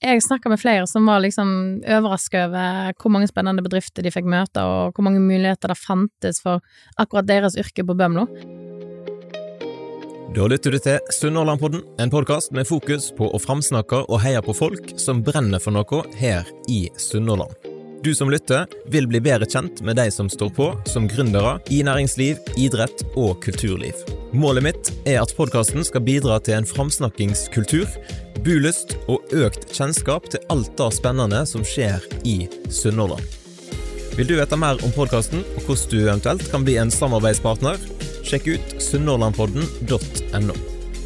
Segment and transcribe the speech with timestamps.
[0.00, 1.48] jeg snakka med flere som var liksom
[1.82, 6.42] overraska over hvor mange spennende bedrifter de fikk møte, og hvor mange muligheter det fantes
[6.44, 6.62] for
[6.96, 8.28] akkurat deres yrke på Bømlo.
[10.36, 14.54] Da lytter du til Sunnhordlandpodden, en podkast med fokus på å framsnakke og heie på
[14.54, 17.56] folk som brenner for noe her i Sunnhordland.
[18.04, 21.80] Du som lytter, vil bli bedre kjent med de som står på som gründere i
[21.82, 24.04] næringsliv, idrett og kulturliv.
[24.30, 27.88] Målet mitt er at podkasten skal bidra til en framsnakkingskultur,
[28.44, 32.40] bulyst og økt kjennskap til alt det spennende som skjer i
[32.72, 33.24] Sunnhordland.
[34.18, 37.78] Vil du vite mer om podkasten og hvordan du eventuelt kan bli en samarbeidspartner?
[38.26, 40.56] Sjekk ut sunnhordlandpodden.no.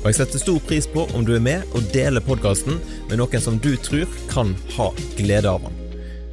[0.02, 3.44] Og jeg setter stor pris på om du er med og deler podkasten med noen
[3.44, 4.88] som du tror kan ha
[5.20, 5.78] glede av den.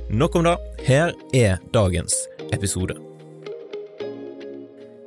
[0.10, 2.16] Nok om det, her er dagens
[2.56, 3.09] episode.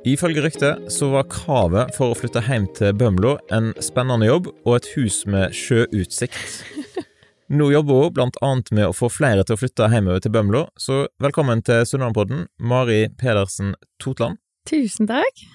[0.03, 4.73] Ifølge ryktet så var kravet for å flytte hjem til Bømlo en spennende jobb og
[4.75, 6.57] et hus med sjøutsikt.
[7.57, 10.65] Nå jobber hun blant annet med å få flere til å flytte hjemover til Bømlo,
[10.75, 14.41] så velkommen til Sunnmørpodden, Mari Pedersen Totland.
[14.67, 15.45] Tusen takk.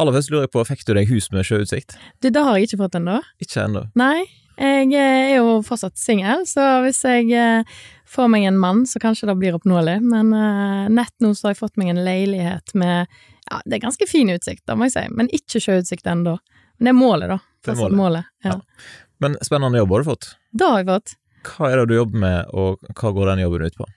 [0.00, 1.98] Aller først lurer jeg på, fikk du deg hus med sjøutsikt?
[2.24, 3.20] Du, det har jeg ikke fått ennå.
[3.44, 3.84] Ikke ennå.
[3.98, 4.24] Nei,
[4.58, 7.78] jeg er jo fortsatt singel, så hvis jeg eh,
[8.08, 9.98] får meg en mann, så kanskje det blir oppnåelig.
[10.02, 13.06] Men uh, nett nå så har jeg fått meg en leilighet med
[13.48, 16.36] Ja, det er ganske fin utsikt, da må jeg si, men ikke sjøutsikt ennå.
[16.78, 17.38] Men det er målet, da.
[17.64, 17.98] Det er målet.
[17.98, 18.32] målet.
[18.44, 18.56] Ja.
[18.56, 19.06] Ja.
[19.24, 20.28] Men spennende jobb har du fått.
[20.54, 21.14] Det har jeg fått.
[21.48, 23.88] Hva er det du jobber med, og hva går den jobben ut på?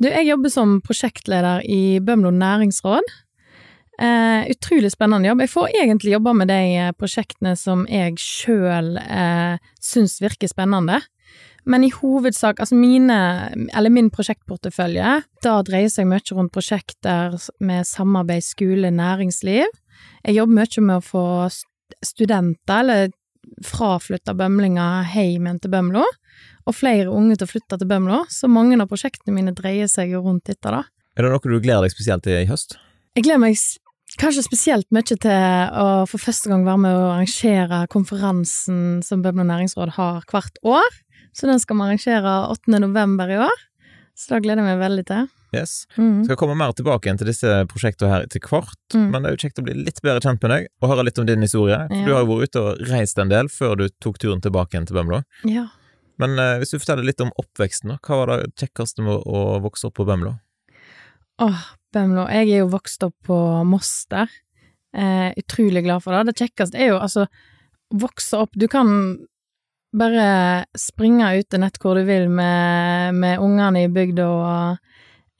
[0.00, 3.10] Du, jeg jobber som prosjektleder i Bømlo næringsråd.
[4.00, 5.42] Eh, utrolig spennende jobb.
[5.44, 11.02] Jeg får egentlig jobbe med de eh, prosjektene som jeg sjøl eh, syns virker spennende.
[11.68, 13.18] Men i hovedsak, altså mine,
[13.76, 19.68] eller min prosjektportefølje, da dreier seg mye rundt prosjekter med samarbeid skole-næringsliv.
[20.24, 21.26] Jeg jobber mye med å få
[22.00, 23.12] studenter, eller
[23.66, 26.06] fraflytta bømlinger, hjem igjen til Bømlo,
[26.64, 30.14] og flere unge til å flytte til Bømlo, så mange av prosjektene mine dreier seg
[30.14, 30.86] jo rundt dette, da.
[31.18, 32.78] Er det noe du gleder deg spesielt til i høst?
[33.18, 33.60] Jeg gleder meg
[34.20, 39.46] kanskje spesielt mye til å for første gang være med å arrangere konferansen som Bømlo
[39.48, 40.88] næringsråd har hvert år.
[41.32, 42.80] Så den skal vi arrangere 8.
[42.82, 43.66] november i år.
[44.18, 45.28] Så da gleder jeg meg veldig til.
[45.56, 45.86] Yes.
[45.96, 46.24] Mm.
[46.26, 49.08] Skal komme mer tilbake igjen til disse prosjektene her etter hvert, Mm.
[49.10, 51.18] men det er jo kjekt å bli litt bedre kjent med deg, og høre litt
[51.18, 51.78] om din historie.
[51.88, 52.04] For Ja.
[52.06, 54.86] Du har jo vært ute og reist en del før du tok turen tilbake igjen
[54.86, 55.24] til Bømlo.
[55.44, 55.66] Ja.
[56.18, 57.96] Men eh, hvis du forteller litt om oppveksten, da.
[58.04, 60.36] Hva var det kjekkeste med å vokse opp på Bømlo?
[61.40, 61.64] Åh,
[61.94, 62.26] Bømlo.
[62.30, 64.30] Jeg er jo vokst opp på Moster.
[64.94, 66.30] Eh, utrolig glad for det.
[66.30, 67.26] Det kjekkeste er jo altså
[67.90, 68.88] vokse opp Du kan
[69.90, 74.76] bare springe ute nett hvor du vil med, med ungene i bygda og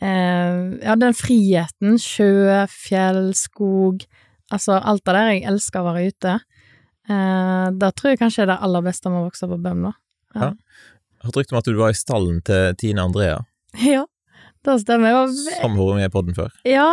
[0.03, 1.99] eh, Ja, den friheten.
[2.03, 4.07] Sjø, fjell, skog.
[4.51, 5.33] Altså alt det der.
[5.35, 6.39] Jeg elsker å være ute.
[7.11, 9.95] Eh, da tror jeg kanskje er det aller beste med å vokse opp på Bømlo.
[10.35, 10.57] Jeg har
[11.27, 13.43] hørt rykte om at du var i stallen til Tine Andrea,
[13.83, 14.05] Ja,
[14.67, 15.13] det stemmer.
[15.13, 16.51] Jeg var som vært med i podden før.
[16.69, 16.89] Ja,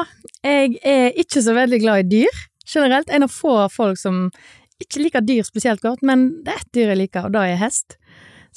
[0.45, 3.11] jeg er ikke så veldig glad i dyr, generelt.
[3.11, 4.27] En av få folk som
[4.83, 7.61] ikke liker dyr spesielt godt, men det er ett dyr jeg liker, og det er
[7.61, 7.97] hest.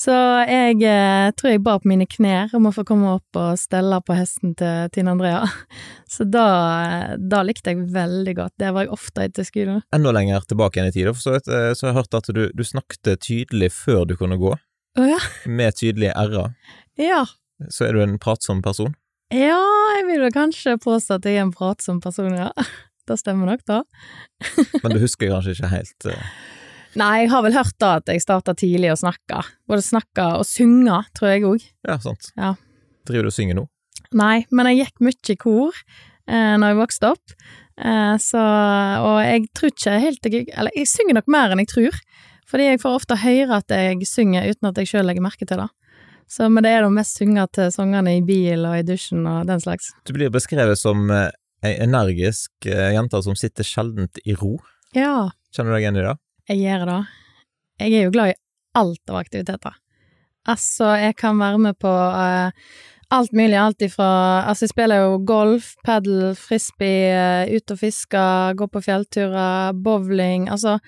[0.00, 0.14] Så
[0.48, 3.98] jeg eh, tror jeg ba på mine knær om å få komme opp og stelle
[4.06, 5.42] på hesten til Tine Andrea.
[6.14, 8.54] Så da, da likte jeg veldig godt.
[8.60, 9.82] Det var jeg ofte etter skolen.
[9.94, 12.64] Enda lenger tilbake igjen i tid, så, eh, så har jeg hørt at du, du
[12.64, 14.54] snakket tydelig før du kunne gå,
[14.98, 15.20] Å ja.
[15.46, 16.56] med tydelige r-er.
[17.02, 17.26] ja.
[17.68, 18.94] Så er du en pratsom person.
[19.30, 19.58] Ja,
[19.98, 22.52] jeg vil vel kanskje påstå at jeg er en pratsom person, ja.
[23.08, 23.80] Det stemmer nok, da.
[24.84, 26.24] Men du husker kanskje ikke helt uh...
[26.98, 29.44] Nei, jeg har vel hørt da at jeg starta tidlig å snakke.
[29.70, 31.66] Både snakke og synge, tror jeg òg.
[31.86, 32.32] Ja, sant.
[32.34, 32.56] Ja.
[33.06, 33.66] Driver du og synger nå?
[34.18, 37.34] Nei, men jeg gikk mye i kor eh, når jeg vokste opp,
[37.78, 38.42] eh, så
[39.06, 42.00] Og jeg tror ikke helt jeg Eller jeg synger nok mer enn jeg tror,
[42.50, 45.62] fordi jeg får ofte høre at jeg synger uten at jeg sjøl legger merke til
[45.62, 45.70] det.
[46.30, 49.62] Så, men det er da mest sungete sangene i bil og i dusjen og den
[49.62, 49.90] slags.
[50.06, 51.32] Du blir beskrevet som eh,
[51.66, 54.54] ei energisk eh, jente som sitter sjeldent i ro.
[54.94, 56.18] Ja, Kjenner du deg igjen i det?
[56.50, 57.00] jeg gjør det.
[57.80, 58.38] Jeg er jo glad i
[58.78, 59.76] alt av aktiviteter.
[60.50, 62.50] Altså, jeg kan være med på uh,
[63.12, 64.08] alt mulig, alt ifra
[64.48, 68.24] Altså, jeg spiller jo golf, padel, frisbee, uh, ut og fiske,
[68.58, 70.78] gå på fjellturer, bowling, altså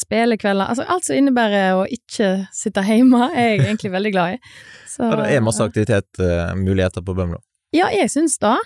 [0.00, 4.54] spillekvelder Altså, alt som innebærer å ikke sitte hjemme, er jeg egentlig veldig glad i.
[4.90, 7.40] Så, Ja, det er masse aktivitetsmuligheter på Bømlo.
[7.74, 8.56] Ja, jeg syns det.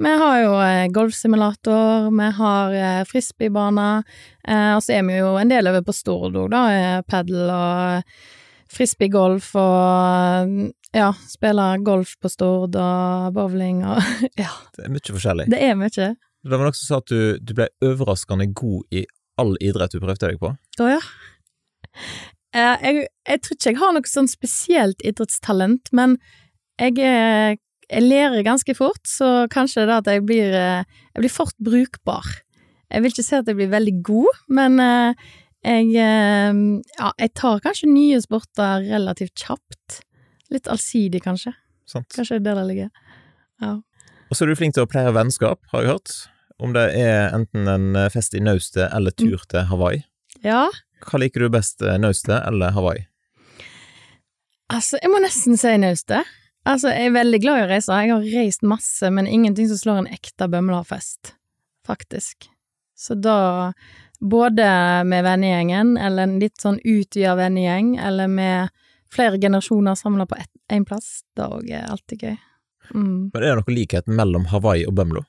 [0.00, 3.88] Vi har jo eh, golfsimulator, vi har eh, frisbeebane,
[4.48, 7.50] eh, og så er vi jo en del over på Stord òg, da, eh, padel
[7.52, 8.14] og
[8.70, 10.56] frisbeegolf og
[10.96, 14.00] ja, spiller golf på Stord og bowling og
[14.40, 15.48] ja, Det er mye forskjellig.
[15.52, 15.90] det er mye.
[16.40, 19.04] Det var noen som sa at du, du ble overraskende god i
[19.40, 20.52] all idrett du prøvde deg på.
[20.54, 21.00] Å ja.
[22.50, 26.16] Eh, jeg, jeg tror ikke jeg har noe sånn spesielt idrettstalent, men
[26.80, 31.32] jeg, jeg lærer ganske fort, så kanskje det er at jeg blir, eh, jeg blir
[31.32, 32.26] fort brukbar.
[32.90, 35.28] Jeg vil ikke si at jeg blir veldig god, men eh,
[35.60, 40.00] jeg Ja, jeg tar kanskje nye sporter relativt kjapt.
[40.50, 41.52] Litt allsidig, kanskje.
[41.86, 42.08] Sant?
[42.16, 42.90] Kanskje det er der det ligger.
[43.60, 43.74] Ja.
[44.30, 46.14] Og så er du flink til å pleie vennskap, har jeg hørt.
[46.60, 50.04] Om det er enten en eh, fest i naustet eller tur til Hawaii.
[50.44, 50.68] ja.
[51.00, 53.06] Hva liker du best, eh, naustet eller Hawaii?
[54.70, 56.28] Altså, jeg må nesten si naustet.
[56.68, 58.00] Altså, jeg er veldig glad i å reise.
[58.04, 61.32] Jeg har reist masse, men ingenting som slår en ekte Bømlarfest,
[61.88, 62.50] faktisk.
[62.94, 63.72] Så da,
[64.20, 64.68] både
[65.08, 68.76] med vennegjengen, eller en litt sånn utvida vennegjeng, eller med
[69.10, 70.38] flere generasjoner samla på
[70.70, 72.36] én plass, det òg er alltid gøy.
[72.92, 73.30] Mm.
[73.32, 75.24] Men er det noen likhet mellom Hawaii og Bømlo?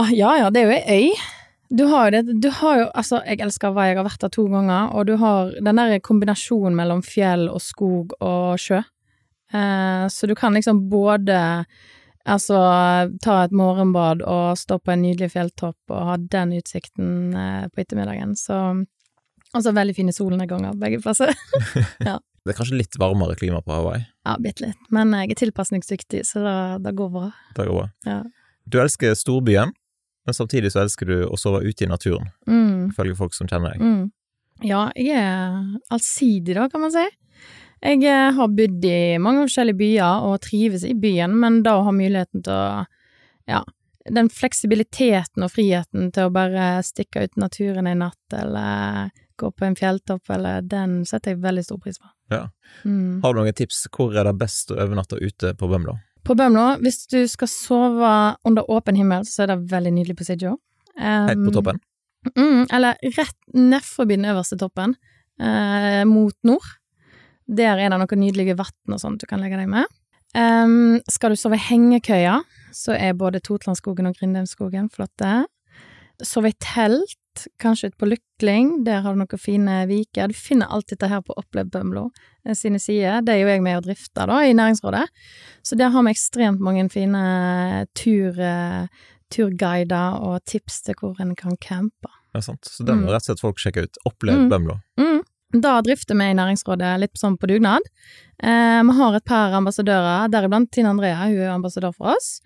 [0.00, 1.22] Åh, ja ja, det er jo ei øy.
[1.72, 4.44] Du har det Du har jo Altså, jeg elsker Hawaii, jeg har vært der to
[4.48, 8.82] ganger, og du har den der kombinasjonen mellom fjell og skog og sjø.
[9.52, 11.64] Eh, så du kan liksom både
[12.22, 12.56] Altså
[13.18, 17.82] ta et morgenbad og stå på en nydelig fjelltopp og ha den utsikten eh, på
[17.82, 18.84] ettermiddagen, så
[19.52, 21.34] Og så veldig fine solnedganger begge plasser.
[22.42, 24.06] Det er kanskje litt varmere klima på Hawaii.
[24.24, 24.78] ja, bitte litt.
[24.90, 27.28] Men jeg er tilpasningsdyktig, så det går bra.
[27.54, 27.90] Det går bra.
[28.06, 28.22] Ja.
[28.66, 29.70] Du elsker storbyen,
[30.26, 32.90] men samtidig så elsker du å sove ute i naturen, Mm.
[32.92, 33.80] ifølge folk som kjenner deg.
[33.82, 34.10] Mm.
[34.62, 37.04] Ja, jeg er allsidig, da, kan man si.
[37.82, 41.84] Jeg eh, har bodd i mange forskjellige byer og trives i byen, men da å
[41.88, 42.86] ha muligheten til å
[43.48, 43.64] Ja,
[44.06, 49.66] den fleksibiliteten og friheten til å bare stikke ut naturen i natt, eller gå på
[49.66, 52.06] en fjelltopp, eller den setter jeg veldig stor pris på.
[52.30, 52.44] Ja.
[52.84, 53.20] Mm.
[53.24, 53.88] Har du noen tips?
[53.90, 55.98] Hvor er det best å overnatte ute på Bømlo?
[56.22, 58.12] På Bømlo, hvis du skal sove
[58.46, 60.58] under åpen himmel, så er det veldig nydelig på Siggio.
[60.98, 61.80] Helt på toppen?
[62.36, 64.94] Mm, eller rett nedforbi den øverste toppen,
[65.42, 66.68] uh, mot nord.
[67.50, 69.90] Der er det noen nydelige vann og sånt du kan legge deg med.
[70.32, 72.38] Um, skal du sove i hengekøya,
[72.72, 75.42] så er både Totlandskogen og Grindheimskogen flotte.
[76.22, 77.18] Sove i telt,
[77.60, 80.30] kanskje ute på Lykling, der har du noen fine viker.
[80.30, 82.06] Du finner alt dette her på Opplev Bømlo
[82.46, 83.24] eh, sine sider.
[83.24, 85.04] Det er jo jeg med og drifter da, i Næringsrådet.
[85.62, 88.86] Så der har vi ekstremt mange fine tur, eh,
[89.32, 92.10] turguider og tips til hvor en kan campe.
[92.34, 92.64] Ja, sant.
[92.64, 93.12] Så den må Mm.
[93.12, 93.96] rett og slett folk sjekke ut.
[94.06, 94.48] Opplev Mm.
[94.50, 94.80] Bømlo.
[94.98, 95.20] Mm.
[95.60, 97.80] Da drifter vi i Næringsrådet litt sånn på dugnad.
[98.42, 102.40] Eh, vi har et par ambassadører, deriblant Tine Andrea, hun er ambassadør for oss.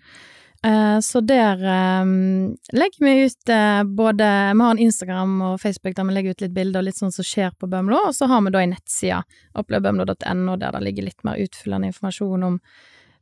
[0.63, 2.03] Eh, så der eh,
[2.73, 6.41] legger vi ut eh, både Vi har en Instagram og Facebook der vi legger ut
[6.41, 8.71] litt bilder og litt sånn som skjer på Bømlo, og så har vi da en
[8.73, 9.23] nettside,
[9.55, 12.59] opplevbømlo.no, der det ligger litt mer utfyllende informasjon om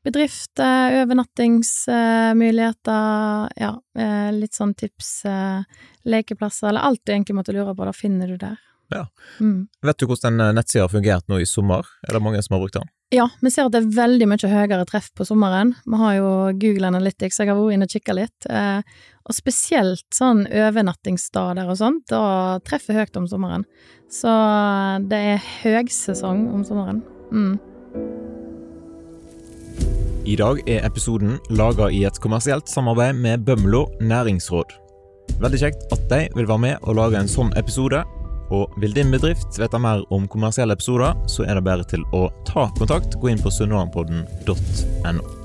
[0.05, 5.63] bedrifter, overnattingsmuligheter, ja, eh, litt sånn tips, eh,
[6.05, 8.57] lekeplasser, eller alt du egentlig måtte lure på, da finner du der.
[8.93, 9.07] Ja.
[9.39, 9.67] Mm.
[9.81, 11.81] Vet du hvordan den nettsida har fungert nå i sommer?
[12.07, 12.89] Er det mange som har brukt den?
[13.13, 15.73] Ja, vi ser at det er veldig mye høyere treff på sommeren.
[15.85, 16.29] Vi har jo
[16.61, 18.49] Google Analytics, jeg har vært inne og kikka litt.
[18.49, 18.81] Eh,
[19.25, 23.65] og spesielt sånn overnattingssteder og sånt, da treffer høyt om sommeren.
[24.11, 24.29] Så
[25.09, 27.01] det er høgsesong om sommeren.
[27.33, 27.55] Mm.
[30.25, 34.73] I dag er episoden laga i et kommersielt samarbeid med Bømlo næringsråd.
[35.37, 38.01] Veldig kjekt at de vil være med og lage en sånn episode.
[38.49, 42.27] Og vil din bedrift vite mer om kommersielle episoder, så er det bare til å
[42.49, 43.19] ta kontakt.
[43.21, 45.44] Gå inn på sunnhordlandpodden.no.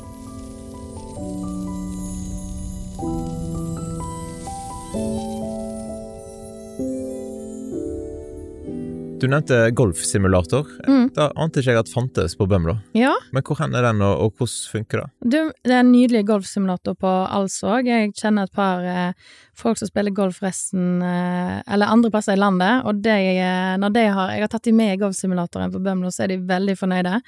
[9.20, 10.68] Du nevnte golfsimulator.
[10.88, 11.10] Mm.
[11.12, 12.78] Da ante ikke jeg at fantes på Bømlo.
[12.96, 15.08] Ja, Men hvor hen er den, og, og hvordan funker det?
[15.20, 17.90] du, det er en nydelig golfsimulator på Alsvåg.
[17.90, 22.40] Jeg kjenner et par eh, folk som spiller golf resten, eh, eller andre plasser i
[22.40, 25.82] landet, og de, eh, når de har, jeg har tatt de med i golfsimulatoren på
[25.84, 27.20] Bømlo, så er de veldig fornøyde.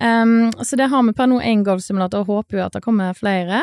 [0.00, 3.16] Em, så det har vi per nå én golfsimulator, og håper jo at det kommer
[3.16, 3.62] flere.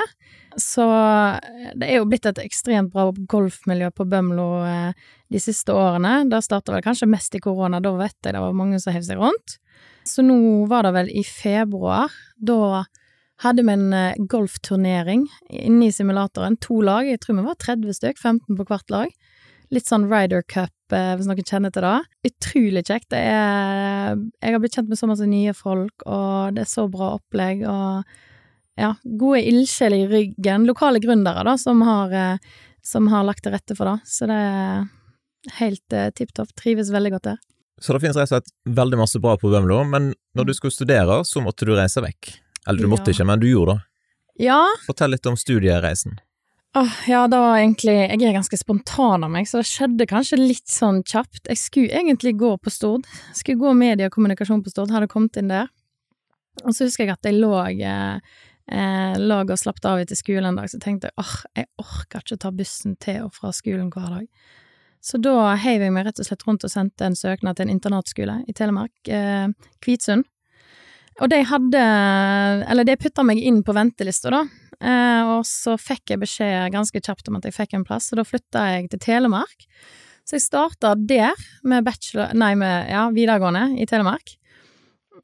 [0.58, 5.74] Så eh, det er jo blitt et ekstremt bra golfmiljø på Bømlo eh, de siste
[5.74, 6.28] årene.
[6.30, 9.06] Det starta vel kanskje mest i korona, da vet jeg det var mange som heiv
[9.08, 9.58] seg rundt.
[10.08, 10.38] Så nå
[10.70, 12.86] var det vel i februar, da
[13.44, 16.58] hadde vi en eh, golfturnering inne i simulatoren.
[16.66, 19.27] To lag, jeg tror vi var 30 stykk, 15 på hvert lag.
[19.74, 21.98] Litt sånn Ryder Cup, eh, hvis noen kjenner til det.
[22.30, 23.10] Utrolig kjekt.
[23.12, 26.86] Det er Jeg har blitt kjent med så masse nye folk, og det er så
[26.92, 28.06] bra opplegg, og
[28.78, 30.68] ja, gode ildsjeler i ryggen.
[30.70, 32.38] Lokale gründere, da, som har, eh,
[32.84, 33.98] som har lagt til rette for det.
[34.08, 34.88] Så det er
[35.60, 36.54] helt eh, tipp topp.
[36.56, 37.38] Trives veldig godt der.
[37.82, 40.74] Så det finnes rett og slett veldig masse bra på Bømlo, men når du skulle
[40.74, 42.32] studere, så måtte du reise vekk.
[42.68, 43.14] Eller du måtte Ja.
[43.14, 43.84] ikke, men du gjorde det.
[44.40, 46.20] Ja, Fortell litt om studiereisen.
[46.78, 50.38] Åh, ja, det var egentlig Jeg er ganske spontan av meg, så det skjedde kanskje
[50.38, 51.48] litt sånn kjapt.
[51.50, 53.08] Jeg skulle egentlig gå på Stord.
[53.32, 55.72] Jeg skulle gå media og kommunikasjon på Stord, hadde kommet inn der.
[56.62, 58.20] Og så husker jeg at jeg lå, eh,
[58.70, 62.22] eh, lå og slappet av etter skolen en dag, så tenkte jeg åh, jeg orker
[62.22, 64.28] ikke ta bussen til og fra skolen hver dag.
[65.02, 67.74] Så da heiv jeg meg rett og slett rundt og sendte en søknad til en
[67.74, 69.50] internatskole i Telemark, eh,
[69.82, 70.30] Kvitsund.
[71.18, 71.82] Og de hadde
[72.70, 74.46] Eller de putta meg inn på ventelista, da.
[74.78, 78.22] Eh, og så fikk jeg beskjed ganske kjapt om at jeg fikk en plass, og
[78.22, 79.70] da flytta jeg til Telemark.
[80.28, 84.36] Så jeg starta der med bachelor Nei, med ja, videregående i Telemark.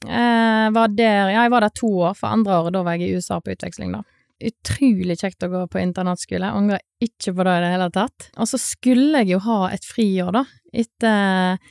[0.07, 3.11] Eh, var der Ja, jeg var der to år, for andre året da var jeg
[3.11, 4.03] i USA på utveksling, da.
[4.43, 8.29] Utrolig kjekt å gå på internatskole, angrer ikke på det i det hele tatt.
[8.35, 10.43] Og så skulle jeg jo ha et friår, da,
[10.73, 11.61] etter,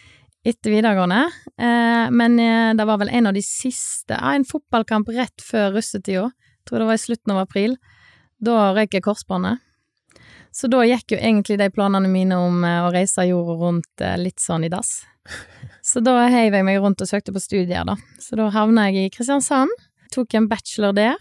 [0.47, 1.25] etter videregående,
[1.57, 5.77] eh, men eh, det var vel en av de siste Ja, en fotballkamp rett før
[5.79, 6.31] russetida,
[6.69, 7.77] tror det var i slutten av april.
[8.43, 9.63] Da røyk jeg korsbåndet.
[10.53, 14.19] Så da gikk jo egentlig de planene mine om eh, å reise jorda rundt eh,
[14.21, 15.01] litt sånn i dass.
[15.83, 17.97] Så da heiv jeg meg rundt og søkte på studier, da.
[18.21, 19.73] Så da havna jeg i Kristiansand.
[20.13, 21.17] Tok en bachelor der,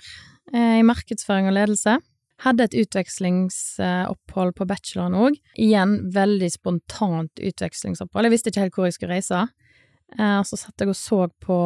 [0.52, 1.96] eh, i markedsføring og ledelse.
[2.42, 5.38] Hadde et utvekslingsopphold på bacheloren òg.
[5.62, 8.28] Igjen veldig spontant utvekslingsopphold.
[8.28, 9.46] Jeg visste ikke helt hvor jeg skulle reise.
[10.18, 11.60] Eh, og så satt jeg og så på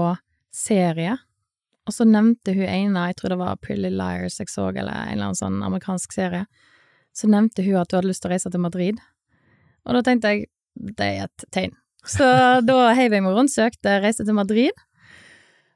[0.54, 1.18] serie,
[1.86, 5.16] og så nevnte hun ene, jeg tror det var Prilly Liars jeg så, eller en
[5.16, 6.46] eller annen sånn amerikansk serie,
[7.16, 9.02] så nevnte hun at hun hadde lyst til å reise til Madrid.
[9.86, 11.76] Og da tenkte jeg, det er et tegn.
[12.06, 12.26] Så
[12.70, 14.74] da heiv jeg meg rundt, søkte, reiste til Madrid.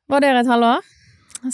[0.10, 0.82] Var der et halvår.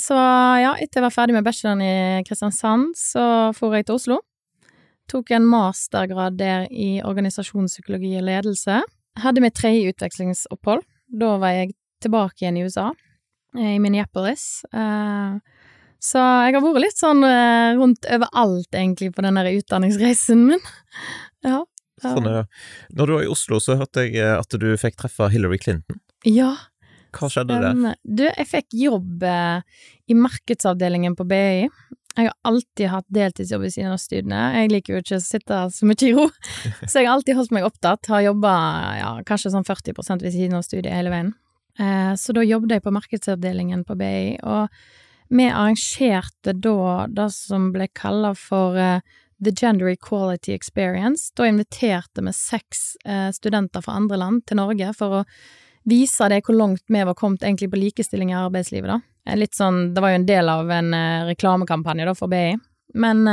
[0.02, 4.22] Så ja, etter jeg var ferdig med bacheloren i Kristiansand, så for jeg til Oslo.
[5.12, 8.80] Tok en mastergrad der i organisasjonspsykologi og ledelse.
[9.22, 10.82] Hadde mitt tredje utvekslingsopphold.
[11.14, 12.90] Da var jeg tilbake igjen i USA,
[13.58, 14.66] i Minneapolis.
[14.74, 15.38] Eh,
[16.06, 20.62] så jeg har vært litt sånn eh, rundt overalt, egentlig, på den der utdanningsreisen min.
[21.46, 21.60] Ja.
[22.02, 22.40] Sånn ja.
[22.98, 26.00] Når du var i Oslo, så hørte jeg eh, at du fikk treffe Hillary Clinton.
[26.26, 26.56] Ja,
[27.14, 28.00] Hva skjedde der?
[28.02, 29.62] Du, jeg fikk jobb eh,
[30.10, 31.68] i markedsavdelingen på BI.
[32.16, 34.42] Jeg har alltid hatt deltidsjobb ved siden av studiene.
[34.58, 36.26] Jeg liker jo ikke å sitte så mye i ro,
[36.90, 38.10] så jeg har alltid holdt meg opptatt.
[38.10, 38.54] Har jobba
[38.98, 41.34] ja, kanskje sånn 40 ved siden av studiet hele veien.
[41.80, 44.72] Eh, så da jobbet jeg på markedsavdelingen på BI, og
[45.36, 49.02] vi arrangerte da det som ble kalla for eh,
[49.44, 51.32] The Gender Equality Experience.
[51.36, 55.26] Da inviterte vi seks eh, studenter fra andre land til Norge for å
[55.86, 59.36] vise det hvor langt vi var kommet egentlig på likestilling i arbeidslivet, da.
[59.36, 62.54] Litt sånn, det var jo en del av en reklamekampanje da for BI.
[62.94, 63.24] Men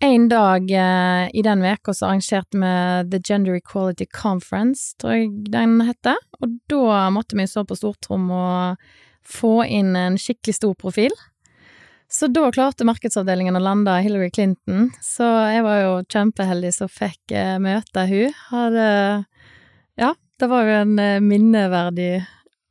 [0.00, 5.30] en dag eh, i den veka så arrangerte vi The Gender Equality Conference, tror jeg
[5.52, 6.18] den heter.
[6.40, 8.82] Og da måtte vi stå på stortrom og
[9.26, 11.16] få inn en skikkelig stor profil.
[12.12, 17.34] Så da klarte markedsavdelingen å lande Hillary Clinton, så jeg var jo kjempeheldig som fikk
[17.34, 18.36] eh, møte hun.
[18.52, 18.90] Hadde
[19.98, 22.20] Ja, det var jo en eh, minneverdig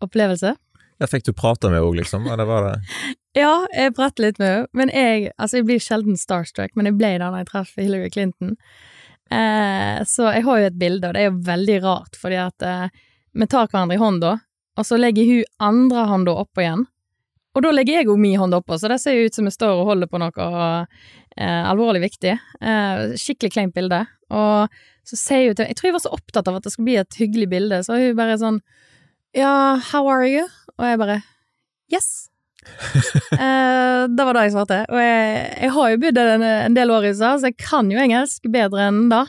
[0.05, 0.53] opplevelse.
[1.01, 2.27] Ja, fikk du prate med henne liksom?
[2.31, 2.75] Eller var det
[3.41, 6.97] Ja, jeg pratet litt med henne, men jeg Altså, jeg blir sjelden starstruck, men jeg
[6.99, 8.55] ble det da jeg traff Hillary Clinton.
[9.31, 12.65] Eh, så jeg har jo et bilde, og det er jo veldig rart, fordi at
[12.65, 12.87] eh,
[13.35, 14.35] vi tar hverandre i hånda,
[14.75, 16.85] og så legger hun andre hånda oppå igjen.
[17.55, 19.53] Og da legger jeg òg min hånd oppå, så det ser jo ut som vi
[19.53, 20.47] står og holder på noe
[21.39, 22.33] eh, alvorlig viktig.
[22.35, 24.01] Eh, skikkelig kleint bilde.
[24.35, 24.75] Og
[25.07, 26.97] så sier hun til Jeg tror jeg var så opptatt av at det skulle bli
[26.99, 28.59] et hyggelig bilde, så hun bare sånn
[29.35, 30.47] Ja, how are you?
[30.79, 31.21] Og jeg bare
[31.91, 32.29] Yes.
[33.35, 34.77] eh, det var det jeg svarte.
[34.87, 37.91] Og jeg, jeg har jo bodd en, en del år i USA, så jeg kan
[37.91, 39.25] jo engelsk bedre enn da.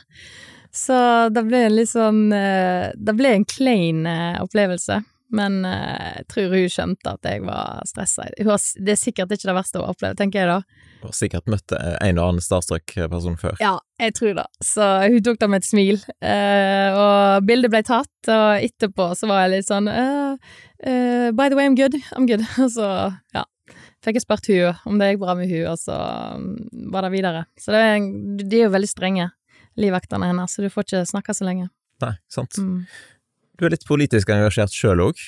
[0.76, 0.96] Så
[1.34, 5.00] det ble en litt sånn eh, Det ble en klein eh, opplevelse.
[5.36, 8.28] Men eh, jeg tror hun skjønte at jeg var stressa.
[8.38, 8.52] Hun
[8.86, 10.84] Det er sikkert ikke det verste hun har opplevd, tenker jeg da.
[11.00, 13.58] Du har sikkert møtt eh, en og annen starstruck-person før.
[13.62, 14.46] Ja, jeg tror det.
[14.64, 16.00] Så hun tok det med et smil.
[16.20, 20.34] Uh, og bildet ble tatt, og etterpå så var jeg litt sånn uh,
[21.36, 21.96] By the way, I'm good.
[22.12, 22.44] I'm good.
[22.62, 22.88] Og så,
[23.34, 23.46] ja.
[24.04, 25.96] Fikk jeg spurt hun om det gikk bra med hun, og så
[26.38, 27.40] mm, var det videre.
[27.58, 28.04] Så det er,
[28.42, 29.30] de er jo veldig strenge,
[29.80, 31.66] livvaktene hennes, så du får ikke snakke så lenge.
[32.04, 32.58] Nei, sant.
[32.60, 32.84] Mm.
[33.58, 35.20] Du er litt politisk engasjert sjøl òg.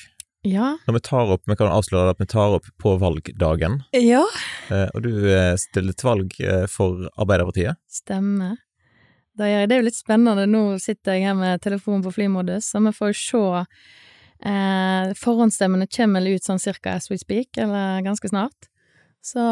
[0.47, 0.77] Ja.
[0.87, 4.23] Når vi tar opp, vi kan avsløre at vi tar opp på valgdagen, Ja.
[4.71, 7.77] eh, og du eh, stiller til valg eh, for Arbeiderpartiet.
[7.91, 8.57] Stemmer.
[9.39, 10.47] Det er, det jo litt spennende.
[10.51, 13.43] Nå sitter jeg her med telefonen på flymodus, så vi får se
[14.47, 18.71] eh, Forhåndsstemmene kommer vel ut sånn cirka as we speak, eller ganske snart.
[19.25, 19.43] Så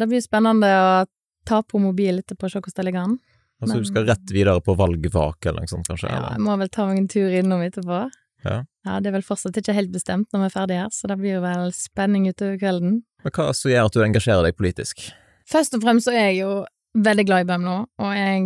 [0.00, 1.04] det blir spennende å
[1.44, 3.18] ta på mobilen etterpå og se hvordan det ligger an.
[3.62, 6.10] Altså Men- du skal rett videre på valgvak eller noe sånt, kanskje?
[6.10, 6.36] Ja, eller?
[6.36, 8.10] jeg må vel ta meg en tur innom etterpå.
[8.44, 8.64] Ja.
[8.84, 11.18] Ja, det er vel fortsatt ikke helt bestemt når vi er ferdige her, så det
[11.18, 13.02] blir vel spenning utover kvelden.
[13.24, 15.06] Men hva som gjør at du engasjerer deg politisk?
[15.48, 18.42] Først og fremst så er jeg jo veldig glad i Bømlo, og jeg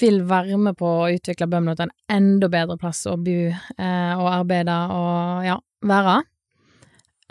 [0.00, 4.12] vil være med på å utvikle Bømlo til en enda bedre plass å bo eh,
[4.14, 6.20] og arbeide og ja, være.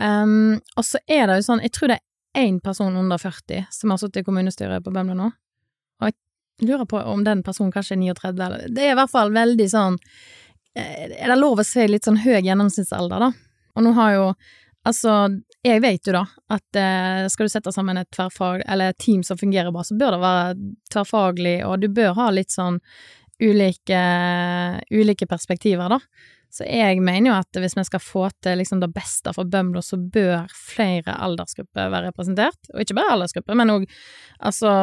[0.01, 3.69] Um, og så er det jo sånn, jeg tror det er én person under 40
[3.71, 5.29] som har sittet i kommunestyret på Bømlo nå,
[6.01, 6.17] og jeg
[6.61, 9.69] lurer på om den personen kanskje er 39, eller Det er i hvert fall veldig
[9.69, 9.97] sånn
[10.77, 13.31] eh, Er det lov å si litt sånn høy gjennomsnittsalder, da?
[13.73, 14.27] Og nå har jo
[14.83, 15.11] Altså,
[15.63, 19.21] jeg vet jo da at eh, skal du sette sammen et tverrfag, eller et team
[19.23, 20.57] som fungerer bra, så bør det være
[20.91, 22.81] tverrfaglig, og du bør ha litt sånn
[23.39, 24.01] ulike,
[24.91, 26.01] ulike perspektiver, da.
[26.53, 29.81] Så jeg mener jo at hvis vi skal få til liksom det beste for Bømlo,
[29.81, 32.59] så bør flere aldersgrupper være representert.
[32.73, 33.87] Og ikke bare aldersgrupper, men òg
[34.37, 34.73] altså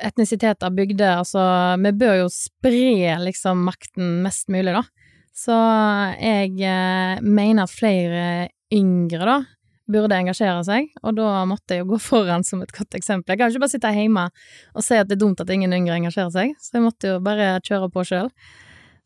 [0.00, 1.42] etnisiteter, bygder, altså
[1.84, 4.86] Vi bør jo spre liksom makten mest mulig, da.
[5.36, 5.54] Så
[6.16, 8.24] jeg eh, mener at flere
[8.74, 9.36] yngre, da,
[9.88, 13.32] burde engasjere seg, og da måtte jeg jo gå foran som et godt eksempel.
[13.32, 14.24] Jeg kan jo ikke bare sitte hjemme
[14.74, 17.20] og si at det er dumt at ingen yngre engasjerer seg, så jeg måtte jo
[17.24, 18.32] bare kjøre på sjøl.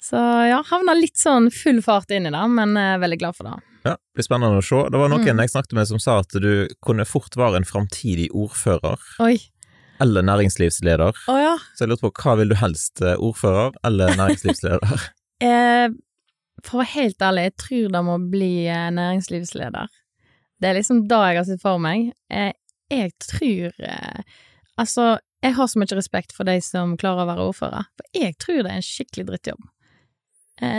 [0.03, 0.19] Så
[0.49, 3.55] ja, havna litt sånn full fart inn i det, men er veldig glad for det.
[3.83, 4.81] Ja, det blir spennende å se.
[4.91, 5.43] Det var noen mm.
[5.43, 6.53] jeg snakket med som sa at du
[6.85, 9.03] kunne fort være en framtidig ordfører.
[9.23, 9.37] Oi.
[10.03, 11.19] Eller næringslivsleder.
[11.31, 11.57] Oh, ja.
[11.75, 15.09] Så jeg lurte på, hva vil du helst, eh, ordfører eller næringslivsleder?
[15.47, 15.89] eh,
[16.63, 19.99] for å være helt ærlig, jeg tror det må bli eh, næringslivsleder.
[20.63, 22.13] Det er liksom det jeg har sett for meg.
[22.31, 22.53] Eh,
[22.93, 24.41] jeg tror eh,
[24.81, 28.39] Altså, jeg har så mye respekt for de som klarer å være ordfører, for jeg
[28.41, 29.67] tror det er en skikkelig drittjobb.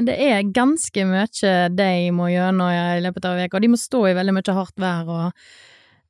[0.08, 4.04] Det er ganske mye de må gjennom i løpet av uka, og de må stå
[4.08, 5.48] i veldig mye hardt vær og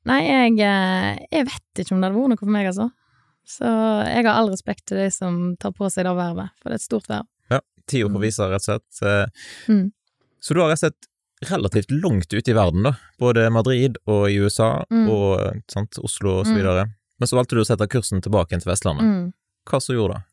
[0.04, 0.58] Nei, jeg,
[1.32, 2.90] jeg vet ikke om det hadde vært noe for meg, altså.
[3.48, 3.70] Så
[4.04, 6.82] jeg har all respekt til de som tar på seg det vervet, for det er
[6.82, 7.24] et stort verv
[7.86, 9.28] tida får vise, rett og slett.
[9.68, 9.90] Mm.
[10.40, 12.94] Så du har rett og slett relativt langt ute i verden, da.
[13.20, 15.08] Både Madrid og i USA mm.
[15.12, 16.60] og sant, Oslo og så mm.
[16.60, 16.86] videre.
[17.20, 19.04] Men så valgte du å sette kursen tilbake til Vestlandet.
[19.04, 19.26] Mm.
[19.68, 20.26] Hva så gjorde det?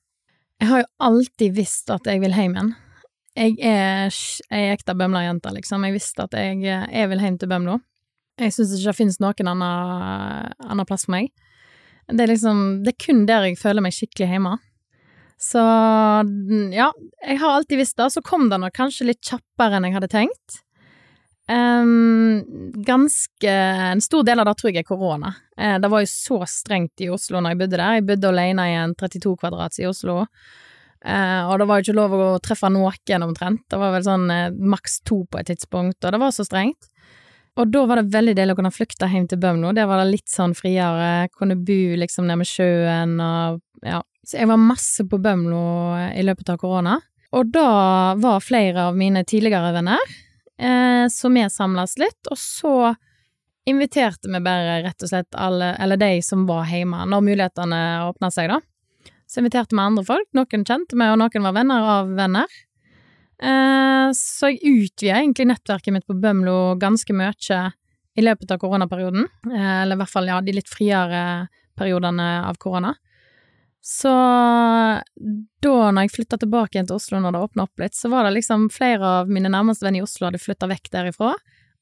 [0.62, 2.74] Jeg har jo alltid visst at jeg vil hjem igjen.
[3.38, 4.12] Jeg er
[4.52, 5.86] ei ekte Bømla-jente, liksom.
[5.88, 7.78] Jeg visste at jeg, jeg vil hjem til Bømlo.
[8.42, 11.32] Jeg syns ikke det finnes noen annen, annen plass for meg.
[12.12, 14.58] Det er liksom Det er kun der jeg føler meg skikkelig hjemme.
[15.42, 15.62] Så
[16.76, 16.92] ja,
[17.26, 18.12] jeg har alltid visst det.
[18.14, 20.60] Så kom det nok kanskje litt kjappere enn jeg hadde tenkt.
[21.52, 22.44] Um,
[22.86, 25.34] ganske En stor del av det tror jeg er korona.
[25.60, 27.96] Uh, det var jo så strengt i Oslo når jeg bodde der.
[27.98, 30.22] Jeg bodde alene i en 32 kvadrats i Oslo.
[31.02, 33.64] Uh, og det var jo ikke lov å treffe noen omtrent.
[33.70, 36.92] Det var vel sånn uh, maks to på et tidspunkt, og det var så strengt.
[37.60, 39.74] Og da var det veldig deilig å kunne flykte hjem til Bømlo.
[39.76, 41.28] Der var det litt sånn friere.
[41.36, 45.64] Kunne bo liksom med sjøen og ja, så jeg var masse på Bømlo
[46.14, 47.00] i løpet av korona.
[47.36, 50.00] Og da var flere av mine tidligere venner,
[50.60, 52.74] eh, så vi samles litt, og så
[53.66, 58.32] inviterte vi bare rett og slett alle, eller de som var hjemme, når mulighetene åpna
[58.34, 58.60] seg, da.
[59.32, 62.58] Så inviterte vi andre folk, noen kjente meg, og noen var venner av venner.
[63.42, 67.62] Eh, så jeg utvida egentlig nettverket mitt på Bømlo ganske mye
[68.20, 71.48] i løpet av koronaperioden, eh, eller i hvert fall, ja, de litt friere
[71.80, 72.92] periodene av korona.
[73.82, 74.12] Så
[75.64, 78.28] da når jeg flytta tilbake igjen til Oslo når det åpna opp litt, så var
[78.28, 81.32] det liksom flere av mine nærmeste venner i Oslo hadde flytta vekk derifra,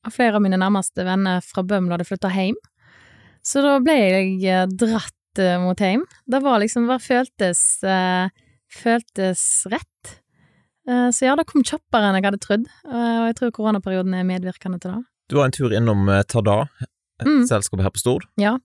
[0.05, 2.62] og flere av mine nærmeste venner fra Bømlo hadde flytta hjem.
[3.43, 4.69] Så da ble jeg eh,
[5.35, 6.05] dratt uh, mot heim.
[6.25, 8.29] Det var liksom bare føltes uh,
[8.69, 10.21] føltes rett.
[10.89, 14.25] Uh, så ja, det kom kjappere enn jeg hadde trodd, og jeg tror koronaperioden er
[14.25, 15.03] medvirkende til det.
[15.29, 16.67] Du var en tur innom Tada,
[17.21, 17.45] et mm.
[17.45, 18.25] selskap her på Stord.
[18.41, 18.57] Ja.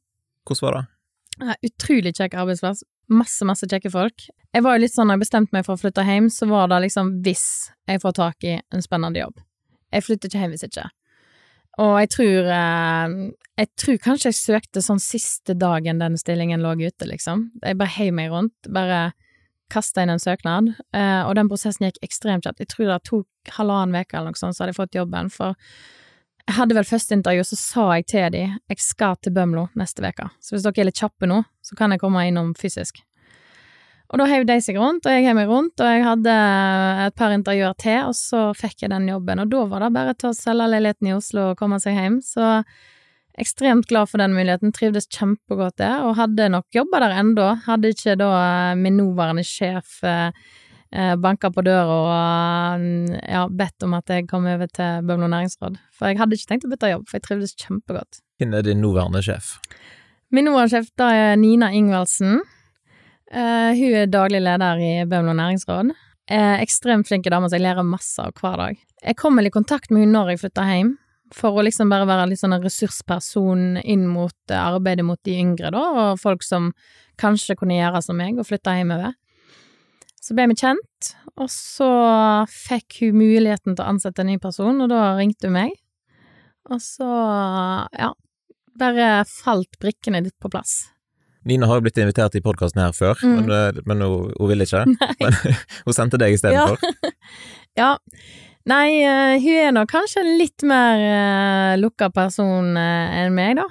[0.49, 1.57] Hvordan var det?
[1.69, 2.85] Utrolig kjekk arbeidsplass.
[3.13, 4.25] Masse, masse kjekke folk.
[4.55, 6.71] Jeg var jo litt sånn, når jeg bestemte meg for å flytte hjem, så var
[6.73, 7.47] det liksom hvis
[7.91, 9.43] jeg får tak i en spennende jobb.
[9.93, 10.87] Jeg flytter ikke hjem hvis ikke.
[11.83, 13.15] Og jeg tror eh,
[13.59, 17.49] Jeg tror kanskje jeg søkte sånn siste dagen den stillingen lå ute, liksom.
[17.63, 18.55] Jeg bare heiv meg rundt.
[18.71, 19.13] Bare
[19.73, 20.73] kasta inn en søknad.
[20.95, 22.63] Eh, og den prosessen gikk ekstremt kjapt.
[22.63, 25.31] Jeg tror det tok halvannen uke eller noe sånt, så hadde jeg fått jobben.
[25.33, 25.55] For
[26.45, 30.05] jeg hadde vel første intervju, så sa jeg til de jeg skal til Bømlo neste
[30.05, 33.01] uke, så hvis dere er litt kjappe nå, så kan jeg komme innom fysisk.
[34.13, 36.35] Og da heiv de seg rundt, og jeg heiv meg rundt, og jeg hadde
[37.07, 40.17] et par intervjuer til, og så fikk jeg den jobben, og da var det bare
[40.19, 42.59] til å selge leiligheten i Oslo og komme seg hjem, så
[43.41, 47.91] ekstremt glad for den muligheten, trivdes kjempegodt der, og hadde nok jobba der ennå, hadde
[47.97, 48.35] ikke da
[48.79, 50.31] min nåværende sjef eh,
[50.95, 55.27] Eh, banka på døra og mm, ja, bedt om at jeg kom over til Bømlo
[55.27, 55.81] næringsråd.
[55.91, 58.21] For jeg hadde ikke tenkt å bytte jobb, for jeg trivdes kjempegodt.
[58.39, 59.57] Hvem er din nåværende sjef?
[60.31, 62.45] Min nåværende sjef da er Nina Ingvaldsen.
[63.33, 65.95] Uh, hun er daglig leder i Bømlo næringsråd.
[66.31, 68.85] Uh, ekstremt flinke dame, så jeg lærer masse av hver dag.
[69.05, 70.95] Jeg kom vel i kontakt med hun når jeg flytta hjem,
[71.35, 75.33] For å liksom bare være litt sånn en ressursperson inn mot eh, arbeidet mot de
[75.41, 75.83] yngre, da,
[76.13, 76.69] og folk som
[77.19, 79.17] kanskje kunne gjøre som meg, og flytte hjemover.
[80.23, 81.89] Så ble vi kjent, og så
[82.53, 85.75] fikk hun muligheten til å ansette en ny person, og da ringte hun meg.
[86.71, 87.09] Og så,
[87.99, 88.13] ja,
[88.79, 90.94] bare falt brikkene litt på plass.
[91.45, 93.35] Nina har jo blitt invitert i podkasten her før, Mm.
[93.37, 94.85] men, eh, men hun, hun ville ikke.
[95.21, 95.37] Men
[95.85, 96.79] hun sendte deg istedenfor.
[97.77, 97.97] Ja.
[98.71, 103.57] Nei, eh, hun er nok kanskje en litt mer uh, lukka person eh, enn meg,
[103.59, 103.65] da.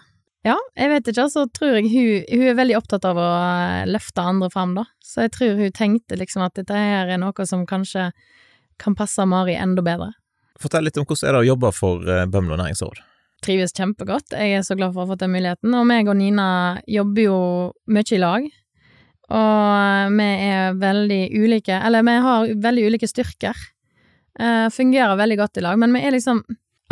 [0.43, 3.85] Ja, jeg vet ikke, så tror jeg hun, hun er veldig opptatt av å eh,
[3.87, 4.83] løfte andre fram, da.
[4.99, 8.09] Så jeg tror hun tenkte liksom at dette her er noe som kanskje
[8.81, 10.11] kan passe Mari enda bedre.
[10.59, 12.99] Fortell litt om hvordan er det å jobbe for eh, Bømlo næringsråd.
[13.43, 14.35] Trives kjempegodt.
[14.37, 15.73] Jeg er så glad for å ha fått den muligheten.
[15.75, 16.47] Og meg og Nina
[16.87, 17.39] jobber jo
[17.91, 18.49] mye i lag.
[19.33, 23.55] Og vi er veldig ulike, eller vi har veldig ulike styrker.
[24.39, 26.41] Uh, fungerer veldig godt i lag, men vi er liksom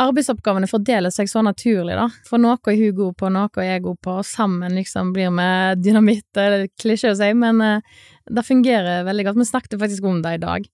[0.02, 2.06] Arbeidsoppgavene fordeler seg så naturlig, da.
[2.26, 5.30] For noe er hun god på, noe er jeg god på, og sammen liksom blir
[5.36, 5.48] vi
[5.84, 6.24] dynamitt.
[6.34, 9.38] Det er klisjé å si, men uh, det fungerer veldig godt.
[9.42, 10.66] Vi snakket faktisk om det i dag.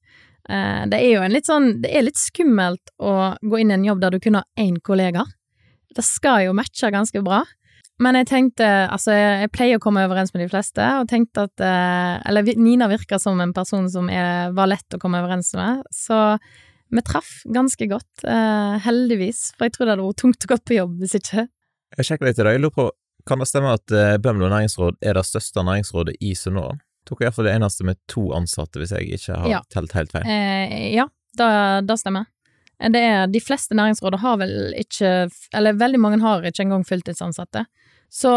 [0.48, 3.76] Uh, det er jo en litt sånn Det er litt skummelt å gå inn i
[3.76, 5.26] en jobb der du kun har én kollega.
[5.98, 7.42] Det skal jo matche ganske bra.
[7.98, 11.48] Men jeg tenkte, altså jeg, jeg pleier å komme overens med de fleste, og tenkte
[11.48, 15.50] at eh, Eller Nina virker som en person som er, var lett å komme overens
[15.58, 16.38] med, så
[16.94, 20.60] vi traff ganske godt, eh, heldigvis, for jeg tror det hadde vært tungt å gå
[20.70, 21.48] på jobb hvis ikke.
[21.98, 22.54] Jeg sjekker litt i dag.
[22.54, 22.86] Jeg lurer på,
[23.28, 26.80] kan det stemme at eh, Bømlo næringsråd er det største næringsrådet i Sunnhordland?
[27.08, 29.60] Tok iallfall det eneste med to ansatte, hvis jeg ikke har Ja.
[29.74, 30.28] telt helt feil.
[30.28, 32.28] Eh, ja, det stemmer.
[32.78, 37.66] Det er, de fleste næringsråder har vel ikke, eller veldig mange har ikke engang fulltidsansatte.
[38.08, 38.30] Så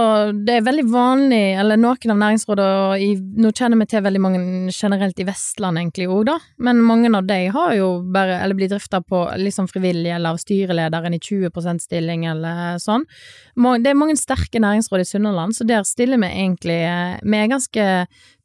[0.43, 4.41] det er veldig vanlig, eller noen av næringsrådene i, Nå kjenner vi til veldig mange
[4.75, 8.71] generelt i Vestland egentlig òg, da, men mange av de har jo bare, eller blir
[8.73, 13.07] drifta på liksom frivillig eller av styrelederen i 20% stilling eller sånn.
[13.55, 17.51] Det er mange sterke næringsråd i Sunnhordland, så der stiller vi egentlig eh, Vi er
[17.55, 17.87] ganske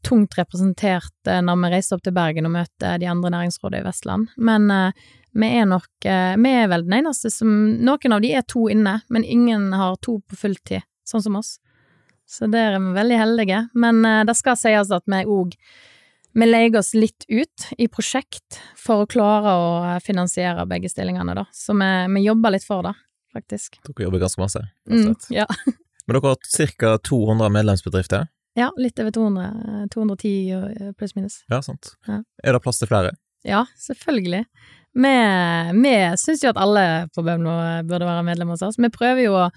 [0.07, 3.89] tungt representert eh, når vi reiser opp til Bergen og møter de andre næringsrådene i
[3.89, 5.07] Vestland, men eh,
[5.37, 7.51] vi er nok eh, Vi er vel den eneste som
[7.85, 11.57] Noen av de er to inne, men ingen har to på fulltid, sånn som oss.
[12.27, 15.55] Så der er vi veldig heldige, men eh, det skal sies at vi òg
[16.37, 21.33] vi leier oss litt ut i prosjekt for å klare å eh, finansiere begge stillingene,
[21.39, 21.47] da.
[21.55, 22.93] Så vi, vi jobber litt for det,
[23.33, 23.79] faktisk.
[23.87, 24.61] Dere jobber ganske masse.
[24.89, 25.47] rett og Mm, ja.
[26.07, 26.97] Men dere har ca.
[27.09, 28.29] 200 medlemsbedrifter?
[28.57, 29.47] ja, litt over 200.
[29.83, 31.39] eh, 210 pluss minus.
[31.49, 31.95] Ja, sant.
[32.09, 32.21] Ja.
[32.45, 33.15] Er det plass til flere?
[33.45, 34.45] Ja, selvfølgelig.
[34.97, 35.17] Vi,
[35.83, 37.53] vi syns jo at alle på Bømlo
[37.85, 38.79] burde være medlem hos oss.
[38.81, 39.51] Vi prøver jo å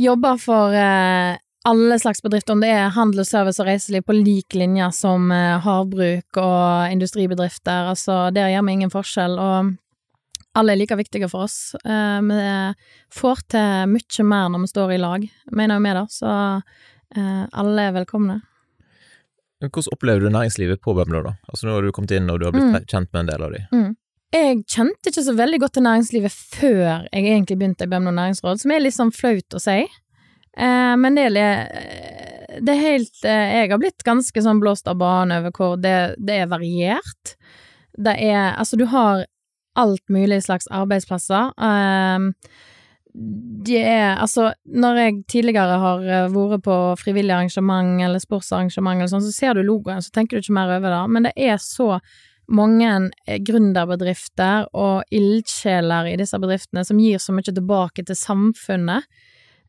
[0.00, 1.36] jobbe for eh,
[1.68, 5.30] alle slags bedrifter, om det er handel og service og reiseliv på lik linje som
[5.34, 7.92] eh, havbruk og industribedrifter.
[7.92, 9.74] Altså, der gjør vi ingen forskjell, og
[10.58, 11.74] alle er like viktige for oss.
[11.84, 12.40] Eh, vi
[13.20, 16.32] får til mye mer når vi står i lag, mener jo vi da, så
[17.12, 18.38] alle er velkomne.
[19.60, 21.34] Hvordan opplever du næringslivet på Bømlo, da?
[21.44, 23.52] Altså Nå har du kommet inn og du har blitt kjent med en del av
[23.52, 23.60] de.
[24.32, 28.62] Jeg kjente ikke så veldig godt til næringslivet før jeg egentlig begynte i Bømlo næringsråd,
[28.62, 29.82] som er litt sånn flaut å si.
[30.56, 31.68] Eh, men det er,
[32.60, 36.14] det er helt eh, Jeg har blitt ganske sånn blåst av banen over hvor det,
[36.16, 37.36] det er variert.
[37.92, 39.26] Det er Altså, du har
[39.76, 41.52] alt mulig slags arbeidsplasser.
[41.56, 42.26] Eh,
[43.12, 49.12] det er Altså, når jeg tidligere har eh, vært på frivillig arrangement eller sportsarrangement eller
[49.12, 51.02] sånn, så ser du logoen, så tenker du ikke mer over det.
[51.12, 51.98] Men det er så
[52.54, 52.90] mange
[53.26, 59.08] eh, gründerbedrifter og ildsjeler i disse bedriftene som gir så mye tilbake til samfunnet.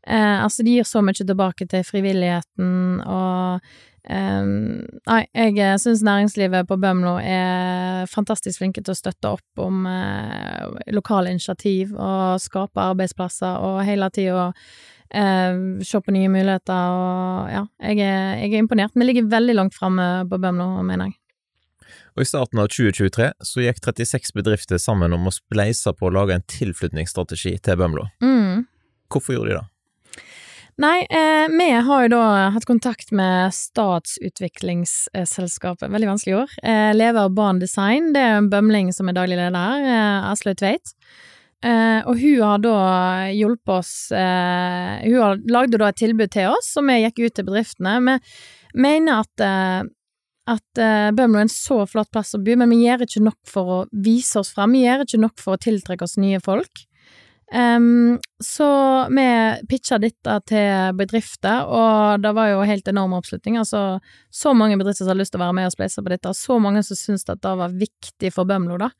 [0.06, 3.64] Eh, altså, de gir så mye tilbake til frivilligheten og
[4.04, 9.86] eh, Nei, jeg syns næringslivet på Bømlo er fantastisk flinke til å støtte opp om
[9.88, 14.50] eh, lokale initiativ og skape arbeidsplasser og hele tida
[15.08, 18.96] eh, se på nye muligheter og ja, jeg er, jeg er imponert.
[18.96, 21.23] Vi ligger veldig langt framme på Bømlo, mener jeg.
[22.14, 26.14] Og I starten av 2023 så gikk 36 bedrifter sammen om å spleise på å
[26.14, 28.04] lage en tilflytningsstrategi til Bømlo.
[28.22, 28.70] Mm.
[29.10, 29.66] Hvorfor gjorde de det?
[30.82, 36.50] Nei, eh, vi har jo da hatt kontakt med Statsutviklingsselskapet, veldig vanskelig ord.
[36.62, 40.94] Eh, Lever barn Design, det er en bømling som er daglig leder eh, Aslaug Tveit.
[41.64, 46.52] Eh, og hun har da hjulpet oss eh, Hun har, lagde da et tilbud til
[46.52, 47.94] oss, og vi gikk ut til bedriftene.
[48.04, 48.18] Vi
[48.84, 49.80] mener at eh,
[50.50, 53.38] at eh, Bømlo er en så flott plass å bo, men vi gjør ikke nok
[53.48, 54.74] for å vise oss fram.
[54.76, 56.84] Vi gjør ikke nok for å tiltrekke oss nye folk.
[57.54, 58.66] Um, så
[59.14, 59.24] vi
[59.68, 63.60] pitcha dette til bedrifter, og det var jo helt enorm oppslutning.
[63.60, 64.00] Altså,
[64.32, 66.38] så mange bedrifter som har lyst til å være med og spleise på dette, og
[66.38, 68.90] så mange som syntes at det var viktig for Bømlo, da.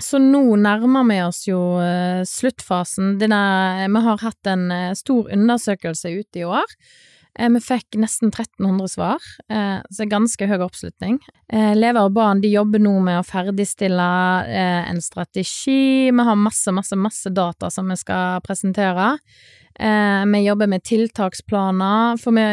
[0.00, 3.16] så nå nærmer vi oss jo uh, sluttfasen.
[3.20, 3.40] Denne,
[3.84, 6.78] vi har hatt en uh, stor undersøkelse ute i år.
[7.38, 9.30] Uh, vi fikk nesten 1300 svar,
[9.90, 11.18] så ganske høy oppslutning.
[11.50, 14.06] Lever og barn de jobber nå med å ferdigstille
[14.90, 16.10] en strategi.
[16.10, 19.16] Vi har masse, masse, masse data som vi skal presentere.
[19.80, 22.46] Vi jobber med tiltaksplaner, for vi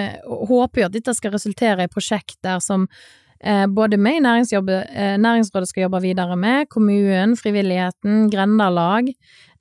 [0.52, 3.27] håper jo at dette skal resultere i prosjekter som Eh,
[3.70, 9.12] både vi i eh, Næringsrådet skal jobbe videre med, kommunen, frivilligheten, grendalag.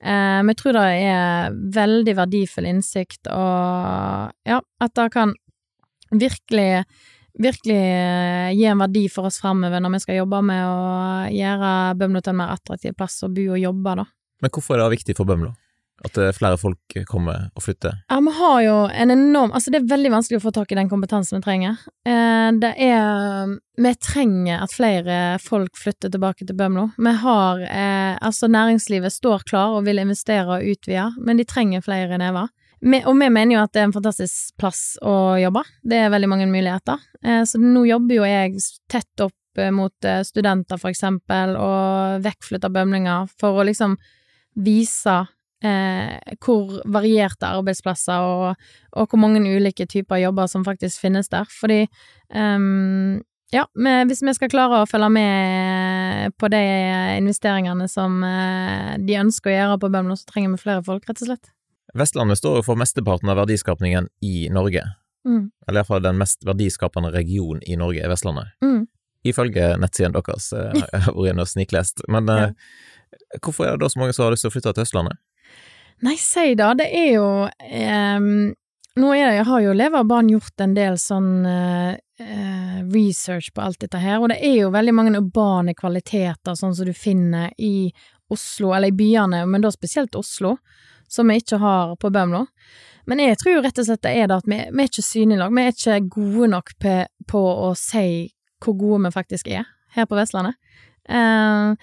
[0.01, 5.35] Eh, vi tror det er veldig verdifull innsikt, og ja, at det kan
[6.11, 6.85] virkelig
[7.37, 11.71] virkelig eh, gi en verdi for oss framover når vi skal jobbe med å gjøre
[11.99, 14.05] Bømlo til en mer attraktiv plass å bo og jobbe, da.
[14.41, 15.53] Men hvorfor er det viktig for Bømlo?
[16.05, 17.95] At eh, flere folk kommer og flytter?
[18.09, 20.77] Ja, vi har jo en enorm Altså, det er veldig vanskelig å få tak i
[20.77, 21.79] den kompetansen vi trenger.
[22.05, 26.89] Eh, det er Vi trenger at flere folk flytter tilbake til Bømlo.
[26.97, 31.85] Vi har eh, Altså, næringslivet står klar og vil investere og utvide, men de trenger
[31.85, 32.49] flere never.
[33.05, 35.63] og vi mener jo at det er en fantastisk plass å jobbe.
[35.81, 36.97] Det er veldig mange muligheter.
[37.45, 39.33] så nå jobber jo jeg tett opp
[39.73, 43.97] mot studenter, for eksempel, og vekkflytta bømlinger, for å liksom
[44.53, 45.17] vise
[45.65, 51.47] eh, hvor varierte arbeidsplasser og, og, hvor mange ulike typer jobber som faktisk finnes der.
[51.49, 51.85] Fordi
[52.35, 53.21] um,
[53.55, 56.63] ja, hvis vi skal klare å følge med på de
[57.15, 61.23] investeringene som eh, de ønsker å gjøre på Bømlo, så trenger vi flere folk, rett
[61.23, 61.53] og slett.
[61.97, 64.83] Vestlandet står jo for mesteparten av verdiskapningen i Norge.
[65.27, 65.47] Mm.
[65.67, 68.51] Eller iallfall den mest verdiskapende regionen i Norge er Vestlandet.
[68.63, 68.83] Mm.
[69.27, 72.03] Ifølge nettsiden deres, eh, jeg har vært inne og sniklest.
[72.11, 72.49] Men ja.
[72.51, 75.23] eh, hvorfor er det da så mange som har lyst til å flytte til Østlandet?
[76.05, 78.27] Nei, si da, det er jo um,
[78.97, 81.97] Nå er det, jeg har jo Leve av barn gjort en del sånn uh,
[82.89, 86.87] research på alt dette her, og det er jo veldig mange urbane kvaliteter sånn som
[86.87, 87.91] du finner i
[88.33, 90.55] Oslo, eller i byene, men da spesielt Oslo,
[91.07, 92.47] som vi ikke har på Bømlo.
[93.07, 95.05] Men jeg tror jo rett og slett det er det at vi, vi er ikke
[95.05, 96.95] synlige nok, vi er ikke gode nok på,
[97.31, 98.07] på, å si
[98.63, 100.57] hvor gode vi faktisk er her på Vestlandet.
[101.07, 101.77] Uh,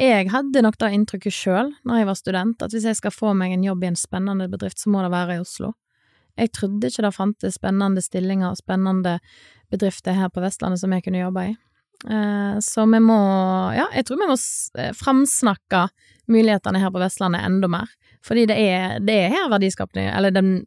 [0.00, 3.34] jeg hadde nok det inntrykket sjøl når jeg var student, at hvis jeg skal få
[3.38, 5.74] meg en jobb i en spennende bedrift, så må det være i Oslo.
[6.40, 9.18] Jeg trodde ikke det fantes spennende stillinger og spennende
[9.72, 11.52] bedrifter her på Vestlandet som jeg kunne jobbe i.
[12.10, 13.18] Eh, så vi må,
[13.76, 14.36] ja, jeg tror vi må
[14.80, 15.86] eh, framsnakke
[16.32, 17.92] mulighetene her på Vestlandet enda mer.
[18.22, 20.60] Fordi det er, det er her verdiskapning, eller den,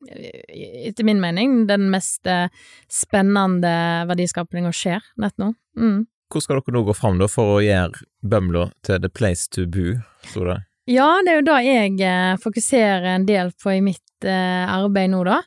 [0.51, 2.51] etter min mening, den mest eh,
[2.91, 3.71] spennende
[4.09, 5.53] verdiskapninga skjer nett nå.
[5.79, 6.03] Mm.
[6.35, 9.63] Hvordan skal dere nå gå fram da for å gjøre Bømlo til the place to
[9.71, 9.93] bo,
[10.27, 10.57] sto det?
[10.91, 15.13] Ja, det er jo det jeg eh, fokuserer en del på i mitt eh, arbeid
[15.13, 15.37] nå, da.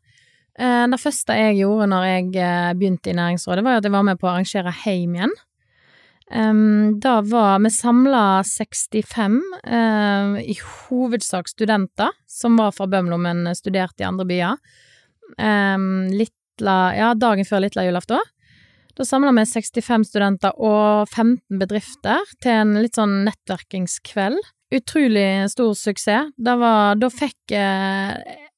[0.56, 2.30] Eh, det første jeg gjorde når jeg
[2.80, 5.36] begynte i Næringsrådet, var at jeg var med på å arrangere Heim igjen.
[7.04, 14.04] Da var vi samla 65, uh, i hovedsak studenter, som var fra Bømlo, men studerte
[14.04, 14.58] i andre byer.
[16.12, 18.20] Littla, ja, dagen før Litla julaften.
[18.98, 24.40] Da samla vi 65 studenter og 15 bedrifter til en litt sånn nettverkingskveld.
[24.74, 26.32] Utrolig stor suksess.
[26.34, 28.16] Var, da fikk eh,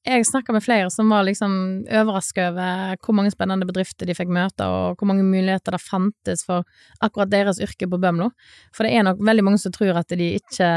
[0.08, 1.52] Jeg snakka med flere som var liksom
[1.84, 6.46] overraska over hvor mange spennende bedrifter de fikk møte, og hvor mange muligheter det fantes
[6.48, 6.64] for
[7.04, 8.30] akkurat deres yrke på Bømlo.
[8.72, 10.70] For det er nok veldig mange som tror at de ikke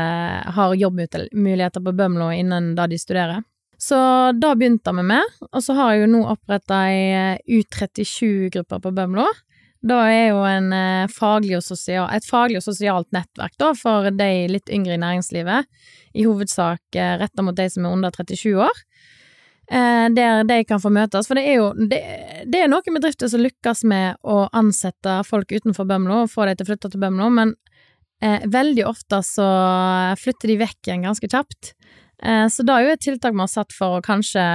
[0.59, 3.47] har jobbmuligheter på Bømlo innen da de studerer.
[3.79, 3.95] Så
[4.43, 9.25] da begynte vi med, og så har jeg jo nå oppretta ei U37-gruppe på Bømlo.
[9.83, 14.71] Da er jo eh, faglig sosial, et faglig og sosialt nettverk da, for de litt
[14.71, 15.67] yngre i næringslivet,
[16.15, 18.79] i hovedsak eh, retta mot de som er under 37 år,
[19.67, 21.27] eh, der de kan få møtes.
[21.27, 21.99] For det er jo det,
[22.47, 26.61] det er noen bedrifter som lykkes med å ansette folk utenfor Bømlo og få dem
[26.61, 27.55] til å flytte til Bømlo, men
[28.23, 29.49] eh, veldig ofte så
[30.21, 31.73] flytter de vekk igjen ganske kjapt.
[32.23, 34.47] Eh, så da er jo et tiltak vi har satt for å kanskje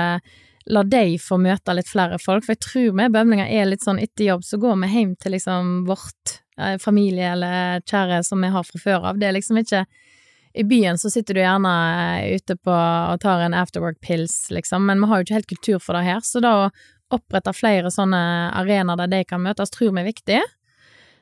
[0.69, 4.01] la deg få møte litt flere folk, for jeg tror vi bømlinger er litt sånn
[4.03, 8.53] etter jobb, så går vi hjem til liksom vårt eh, familie eller kjære som vi
[8.53, 9.21] har fra før av.
[9.21, 9.87] Det er liksom ikke
[10.59, 11.73] I byen så sitter du gjerne
[12.21, 15.83] eh, ute på og tar en afterwork-pils, liksom, men vi har jo ikke helt kultur
[15.83, 16.71] for det her, så da å
[17.17, 18.21] opprette flere sånne
[18.59, 20.41] arenaer der de kan møtes, tror vi er viktig.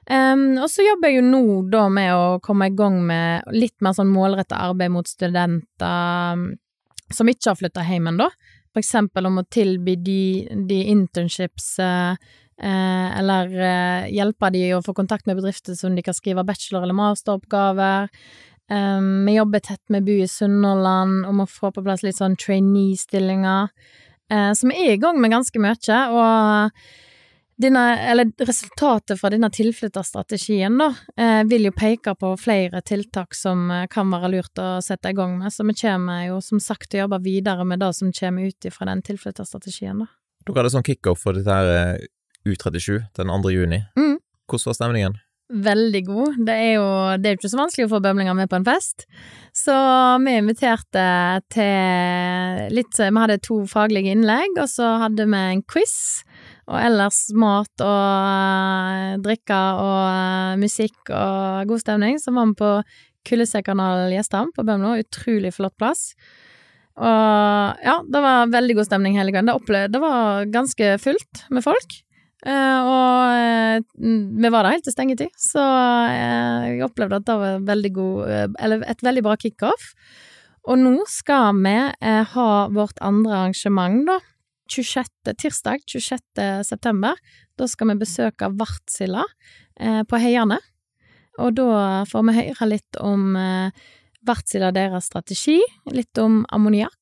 [0.07, 3.75] Um, og så jobber jeg jo nå da med å komme i gang med litt
[3.83, 6.53] mer sånn målretta arbeid mot studenter um,
[7.11, 8.29] som ikke har flytta hjem ennå
[8.77, 10.23] for eksempel om å tilby de,
[10.69, 12.19] de internships, eh,
[12.61, 16.85] eh, eller eh, hjelpe de å få kontakt med bedrifter som de kan skrive bachelor-
[16.85, 18.11] eller masteroppgaver.
[18.69, 22.37] Um, vi jobber tett med Bu i Sunnhordland om å få på plass litt sånn
[22.37, 23.73] trainee-stillinger.
[24.29, 26.85] Eh, så vi er i gang med ganske mye, og
[27.63, 33.87] eller resultatet fra denne tilflytterstrategien, da, eh, vil jo peke på flere tiltak som eh,
[33.87, 37.01] kan være lurt å sette i gang med, så vi kommer jo som sagt til
[37.01, 40.07] å jobbe videre med det som kommer ut fra den tilflytterstrategien, da.
[40.47, 42.07] Dere hadde sånn kickoff for dette her eh,
[42.47, 43.51] U37 den 2.
[43.51, 43.81] juni.
[43.99, 44.19] Mm.
[44.47, 45.17] Hvordan var stemningen?
[45.47, 46.39] Veldig god.
[46.43, 46.87] Det er jo
[47.23, 49.05] det er ikke så vanskelig å få bømlinger med på en fest.
[49.55, 49.75] Så
[50.25, 51.05] vi inviterte
[51.55, 55.95] til litt Vi hadde to faglige innlegg, og så hadde vi en quiz.
[56.67, 62.19] Og ellers mat og uh, drikke og uh, musikk og god stemning.
[62.19, 62.73] Så var vi på
[63.27, 64.97] Kullesekanal Gjestam på Bømlo.
[64.99, 66.11] Utrolig flott plass.
[66.97, 69.53] Og ja, det var veldig god stemning hele gangen.
[69.53, 72.01] Det, det var ganske fullt med folk.
[72.47, 74.11] Uh, og uh,
[74.43, 78.53] vi var der helt til stengetid, så uh, jeg opplevde at det var veldig god
[78.61, 79.95] Eller et veldig bra kickoff.
[80.67, 81.77] Og nå skal vi
[82.35, 84.19] ha vårt andre arrangement, da.
[84.69, 86.23] 26, tirsdag 26.
[86.67, 87.19] september.
[87.59, 89.25] Da skal vi besøke Vartsila
[90.09, 90.59] på Heiane.
[91.37, 93.35] Og da får vi høre litt om
[94.27, 95.59] Vartsila deres strategi,
[95.93, 96.97] litt om ammoniakk.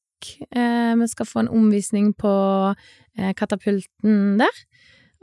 [0.51, 2.35] vi skal få en omvisning på
[3.39, 4.65] katapulten der.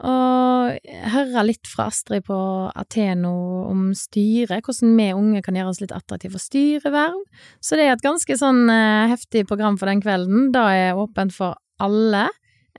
[0.02, 2.36] Og høre litt fra Astrid på
[2.74, 3.34] Ateno
[3.68, 7.20] om styret, hvordan vi unge kan gjøre oss litt attraktive for styreverv.
[7.62, 10.50] Så det er et ganske sånn uh, heftig program for den kvelden.
[10.54, 12.28] Da er åpent for alle.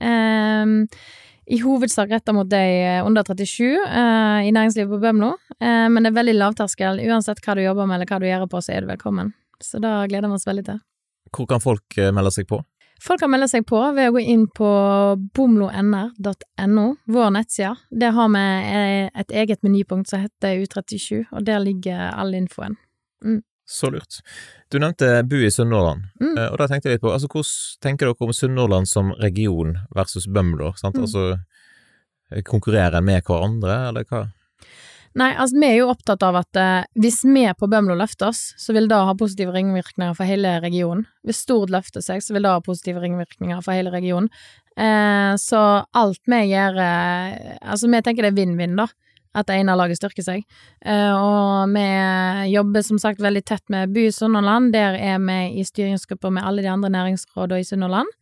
[0.00, 0.82] Um,
[1.44, 2.64] I hovedsak retta mot de
[3.04, 7.02] under 37 uh, eh, i næringslivet på Bømlo, uh, men det er veldig lavterskel.
[7.04, 9.34] Uansett hva du jobber med eller hva du gjør på, så er du velkommen.
[9.62, 10.80] Så da gleder vi oss veldig til.
[11.34, 12.62] Hvor kan folk melde seg på?
[13.02, 14.68] Folk kan melde seg på ved å gå inn på
[15.36, 17.74] bomlonr.no, vår nettside.
[17.90, 22.78] Der har vi eh, et eget menypunkt som heter U37, og der ligger all infoen.
[23.24, 23.42] Mm.
[23.64, 24.20] Så lurt.
[24.68, 26.36] Du nevnte Bu i Sunnhordland, mm.
[26.36, 29.78] Eh, og da tenkte jeg litt på altså, hvordan tenker dere om Sunnhordland som region
[29.96, 30.74] versus Bømlo?
[30.76, 30.98] Sant?
[30.98, 31.06] Mm.
[31.06, 34.26] Altså, konkurrerer en med hverandre, eller hva?
[35.14, 38.48] Nei, altså vi er jo opptatt av at eh, hvis vi på Bømlo løfter oss,
[38.58, 41.04] så vil det ha positive ringvirkninger for hele regionen.
[41.22, 44.26] Hvis Stord løfter seg, så vil det ha positive ringvirkninger for hele regionen.
[44.74, 45.60] Eh, så
[45.94, 48.88] alt vi gjør eh, Altså, vi tenker det er vinn-vinn, da.
[49.34, 50.44] At det ene laget styrker seg.
[50.86, 51.86] Eh, og vi
[52.52, 54.72] jobber som sagt veldig tett med By Sunnhordland.
[54.74, 58.12] Der er vi i styringsgrupper med alle de andre næringsrådene i Sunnhordland.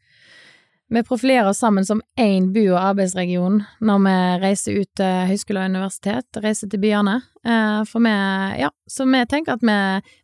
[0.93, 5.63] Vi profilerer oss sammen som én bu- og arbeidsregion når vi reiser ut til høyskole
[5.63, 7.21] og universitet, reiser til byene.
[7.45, 8.17] Eh, for vi,
[8.61, 9.79] ja, så vi tenker at vi,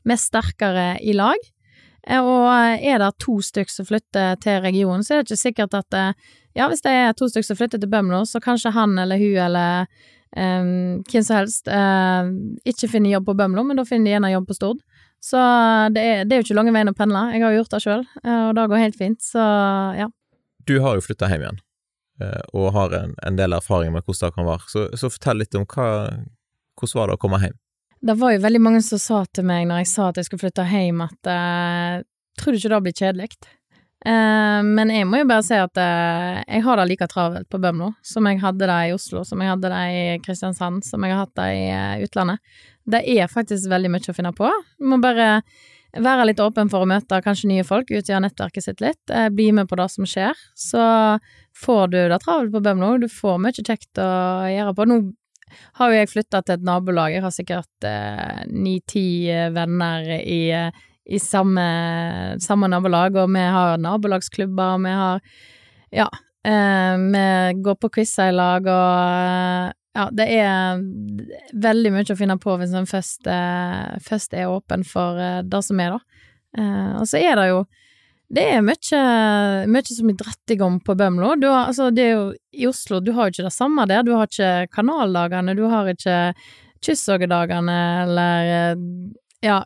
[0.04, 1.48] vi er sterkere i lag.
[2.08, 2.48] Eh, og
[2.80, 5.98] er det to stykker som flytter til regionen, så er det ikke sikkert at
[6.56, 9.36] Ja, hvis det er to stykker som flytter til Bømlo, så kanskje han eller hun
[9.44, 9.86] eller
[10.34, 12.28] hvem som helst uh,
[12.68, 14.82] ikke finner jobb på Bømlo, men da finner de gjerne jobb på Stord.
[15.24, 15.38] Så
[15.94, 17.24] det er, det er jo ikke lange veien å pendle.
[17.34, 19.18] Jeg har gjort det sjøl, og det går helt fint.
[19.24, 19.42] Så
[19.98, 20.06] ja.
[20.68, 21.58] Du har jo flytta hjem igjen,
[22.22, 25.40] eh, og har en, en, del erfaring med hvordan det kan være, så, så fortell
[25.42, 25.88] litt om hva,
[26.78, 27.56] hvordan var det å komme hjem?
[27.98, 30.44] Det var jo veldig mange som sa til meg når jeg sa at jeg skulle
[30.44, 31.32] flytte hjem, at
[32.38, 33.30] tror du ikke det blir kjedelig?
[34.06, 37.58] Uh, men jeg må jo bare si at uh, jeg har det like travelt på
[37.58, 41.16] Bømlo som jeg hadde det i Oslo, som jeg hadde det i Kristiansand, som jeg
[41.16, 42.38] har hatt det i uh, utlandet.
[42.88, 44.52] Det er faktisk veldig mye å finne på.
[44.78, 45.40] Du må bare
[45.96, 49.50] være litt åpen for å møte kanskje nye folk, utgjøre nettverket sitt litt, eh, bli
[49.56, 50.36] med på det som skjer.
[50.56, 50.82] Så
[51.56, 54.10] får du det travelt på Bømlo, du får mye kjekt å
[54.52, 54.86] gjøre på.
[54.86, 54.98] Nå
[55.78, 57.88] har jo jeg flytta til et nabolag, jeg har sikkert
[58.52, 60.70] ni-ti eh, venner i, eh,
[61.08, 61.64] i samme,
[62.44, 65.22] samme, nabolag, og vi har nabolagsklubber, og vi har
[65.96, 66.08] ja,
[66.44, 67.24] eh, vi
[67.64, 70.82] går på quizer i lag, og ja, det er
[71.58, 75.62] veldig mye å finne på hvis en først, eh, først er åpen for eh, det
[75.64, 76.24] som er, da.
[76.58, 77.62] Eh, og så er det jo
[78.28, 78.98] det er mye,
[79.72, 81.30] mye som er dratt i gang på Bømlo.
[81.48, 84.04] Har, altså, det er jo, I Oslo du har jo ikke det samme der.
[84.04, 86.18] Du har ikke kanaldagene, du har ikke
[86.84, 88.82] kyssoggedagene eller
[89.44, 89.60] ja,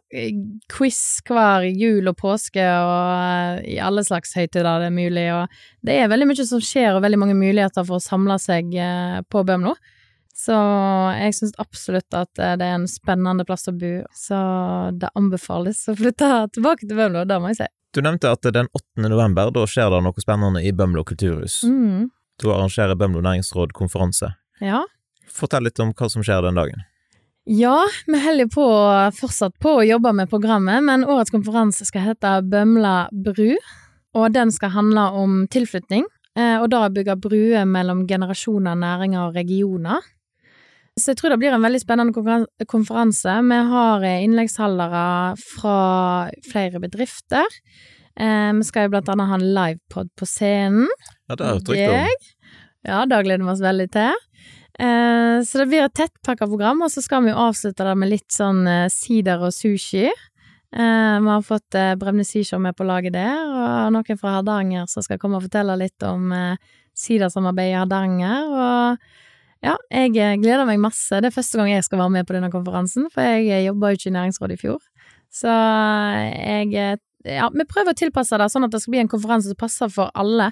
[0.73, 5.97] quiz hver jul og påske og i alle slags høytider det er mulig, og det
[5.97, 8.75] er veldig mye som skjer og veldig mange muligheter for å samle seg
[9.33, 9.77] på Bømlo.
[10.33, 10.57] Så
[11.19, 14.39] jeg syns absolutt at eh, det er en spennende plass å bo, så
[14.97, 17.69] det anbefales å flytte tilbake til Bømlo, det må jeg si.
[17.93, 19.05] Du nevnte at den 8.
[19.05, 21.61] november, da skjer det noe spennende i Bømlo kulturhus.
[21.69, 22.09] Mm.
[22.41, 24.33] Da arrangerer Bømlo næringsråd konferanse.
[24.65, 24.81] Ja.
[25.29, 26.87] Fortell litt om hva som skjer den dagen.
[27.45, 28.65] Ja, vi holder på,
[29.19, 33.57] fortsatt på å jobbe med programmet, men årets konferanse skal hete Bømla bru,
[34.15, 36.07] og den skal handle om tilflytning,
[36.39, 40.07] eh, og da bygge bruer mellom generasjoner, næringer og regioner.
[41.01, 43.35] Så jeg tror det blir en veldig spennende konferanse.
[43.49, 45.05] Vi har eh, innleggsholdere
[45.41, 45.79] fra
[46.47, 47.59] flere bedrifter.
[48.21, 50.91] Eh, vi skal jo blant annet ha en livepod på scenen.
[51.27, 52.29] Ja, det jo trygt om.
[52.87, 54.21] Ja, det gleder vi oss veldig til.
[54.79, 58.13] Eh, så det blir et tettpakka program, og så skal vi jo avslutte det med
[58.13, 60.07] litt sånn eh, sider og sushi.
[60.09, 64.89] Eh, vi har fått eh, Bremne Seashore med på laget der, og noen fra Hardanger
[64.89, 69.05] som skal komme og fortelle litt om eh, sidersamarbeid i Hardanger, og
[69.63, 71.21] ja, jeg eh, gleder meg masse.
[71.21, 73.93] Det er første gang jeg skal være med på denne konferansen, for jeg eh, jobba
[73.93, 74.81] jo ikke i næringsrådet i fjor.
[75.33, 79.53] Så jeg Ja, vi prøver å tilpasse det sånn at det skal bli en konferanse
[79.53, 80.49] som passer for alle.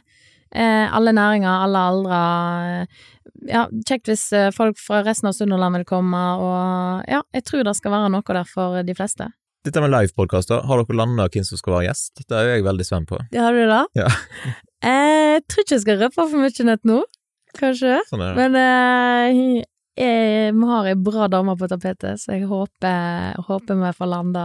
[0.55, 2.21] Eh, alle næringer, alle aldre.
[3.49, 7.65] Ja, kjekt hvis eh, folk fra resten av Sunnhordland vil komme, og ja, jeg tror
[7.67, 9.31] det skal være noe der for de fleste.
[9.65, 12.23] Dette med livepodkaster, har dere landa hvem som skal være gjest?
[12.25, 13.19] Det er jeg veldig spent på.
[13.37, 13.85] Har du det?
[14.01, 14.11] Ja.
[14.81, 16.95] Eh, jeg tror ikke jeg skal røpe for mye nett nå,
[17.59, 17.99] kanskje.
[18.09, 18.31] Sånn det.
[18.39, 19.67] Men eh,
[20.01, 24.45] jeg, vi har ei bra dame på tapetet, så jeg håper, håper vi får landa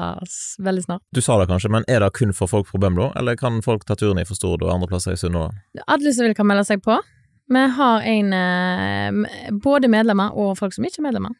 [0.59, 1.03] veldig snart.
[1.15, 3.85] Du sa det kanskje, men er det kun for folk fra Bømlo, eller kan folk
[3.87, 5.61] ta turen i for Stord og andre plasser i Sunnhordland?
[5.87, 6.99] Alle som vil kan melde seg på.
[7.47, 11.35] Vi har en eh, både medlemmer og folk som ikke er medlemmer.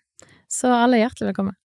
[0.52, 1.56] Så alle er hjertelig velkommen.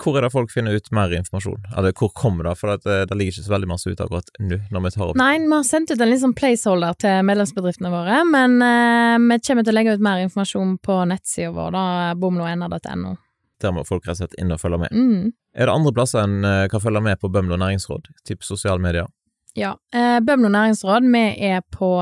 [0.00, 1.66] Hvor er det folk finner ut mer informasjon?
[1.76, 2.54] Eller hvor kommer det?
[2.60, 5.04] For at eh, det ligger ikke så veldig masse ut akkurat nå, når vi tar
[5.08, 5.18] opp.
[5.20, 9.66] Nei, vi har sendt ut en sånn placeholder til medlemsbedriftene våre, men eh, vi kommer
[9.66, 11.84] til å legge ut mer informasjon på nettsida vår, da,
[12.22, 13.16] bomloena.no.
[13.62, 14.94] Der må folk rett og slett inn og følge med.
[14.94, 15.32] Mm.
[15.54, 18.08] Er det andre plasser en eh, kan følge med på Bømlo næringsråd?
[18.26, 19.10] Typ sosiale medier?
[19.58, 19.76] Ja.
[19.94, 21.92] Eh, Bømlo næringsråd, vi er på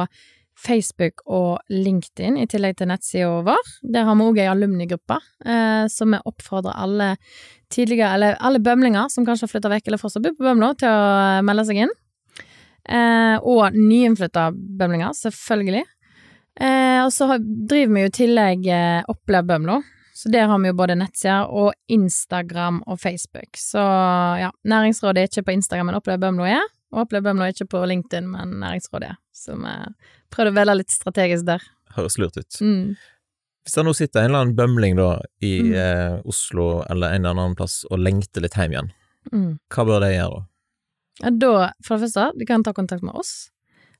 [0.61, 3.71] Facebook og LinkedIn, i tillegg til nettsida vår.
[3.95, 7.15] Der har vi òg ei alumnigruppe, eh, så vi oppfordrer alle
[7.73, 10.91] tidligere, eller alle bømlinger som kanskje har flytta vekk eller fortsatt bor på Bømlo, til
[10.91, 11.07] å
[11.39, 11.95] eh, melde seg inn.
[12.91, 15.87] Eh, og nyinnflytta bømlinger, selvfølgelig.
[16.61, 19.81] Eh, og så driver vi jo i tillegg eh, Opplev Bømlo.
[20.21, 23.57] Så der har vi jo både nettsider og Instagram og Facebook.
[23.57, 23.81] Så
[24.43, 26.67] ja, Næringsrådet er ikke på Instagram, men Opplev Bømlo er.
[26.93, 29.15] Og opplever Bømlo er ikke på LinkedIn, men Næringsrådet.
[29.33, 29.75] Så vi
[30.35, 31.63] prøvde å velge litt strategisk der.
[31.97, 32.59] Høres lurt ut.
[32.61, 32.97] Mm.
[33.65, 35.75] Hvis det nå sitter en eller annen bømling da i Mm.
[35.75, 38.93] eh, Oslo eller en eller annen plass og lengter litt hjem igjen,
[39.33, 39.59] Mm.
[39.71, 40.47] hva bør de gjøre da?
[41.23, 43.51] Ja, da, for det første, de kan ta kontakt med oss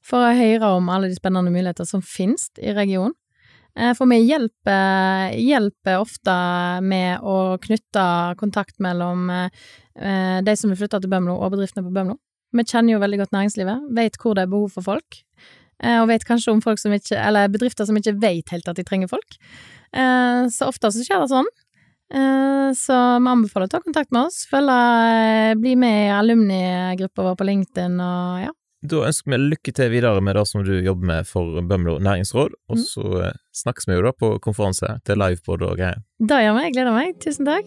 [0.03, 3.13] for å høre om alle de spennende muligheter som finnes i regionen.
[3.77, 10.77] Eh, For vi hjelper, hjelper ofte med å knytte kontakt mellom eh, de som vil
[10.81, 12.17] flytte til Bømlo og bedriftene på Bømlo.
[12.53, 15.21] Vi kjenner jo veldig godt næringslivet, vet hvor det er behov for folk,
[15.83, 18.77] eh, og vet kanskje om folk som ikke, eller bedrifter som ikke vet helt at
[18.77, 19.37] de trenger folk.
[19.95, 21.51] Eh, Så ofte så skjer det sånn.
[22.13, 27.37] Eh, Så vi anbefaler å ta kontakt med oss, følge, bli med i alumnigruppa vår
[27.37, 28.51] på LinkedIn og ja.
[28.83, 32.55] Da ønsker vi lykke til videre med det som du jobber med for Bømlo næringsråd,
[32.71, 32.85] og Mm.
[32.87, 33.37] så mm.
[33.53, 36.01] snakkes vi jo da på konferanse til livepod og greier.
[36.19, 37.19] Da gjør vi, jeg gleder meg.
[37.21, 37.67] Tusen takk.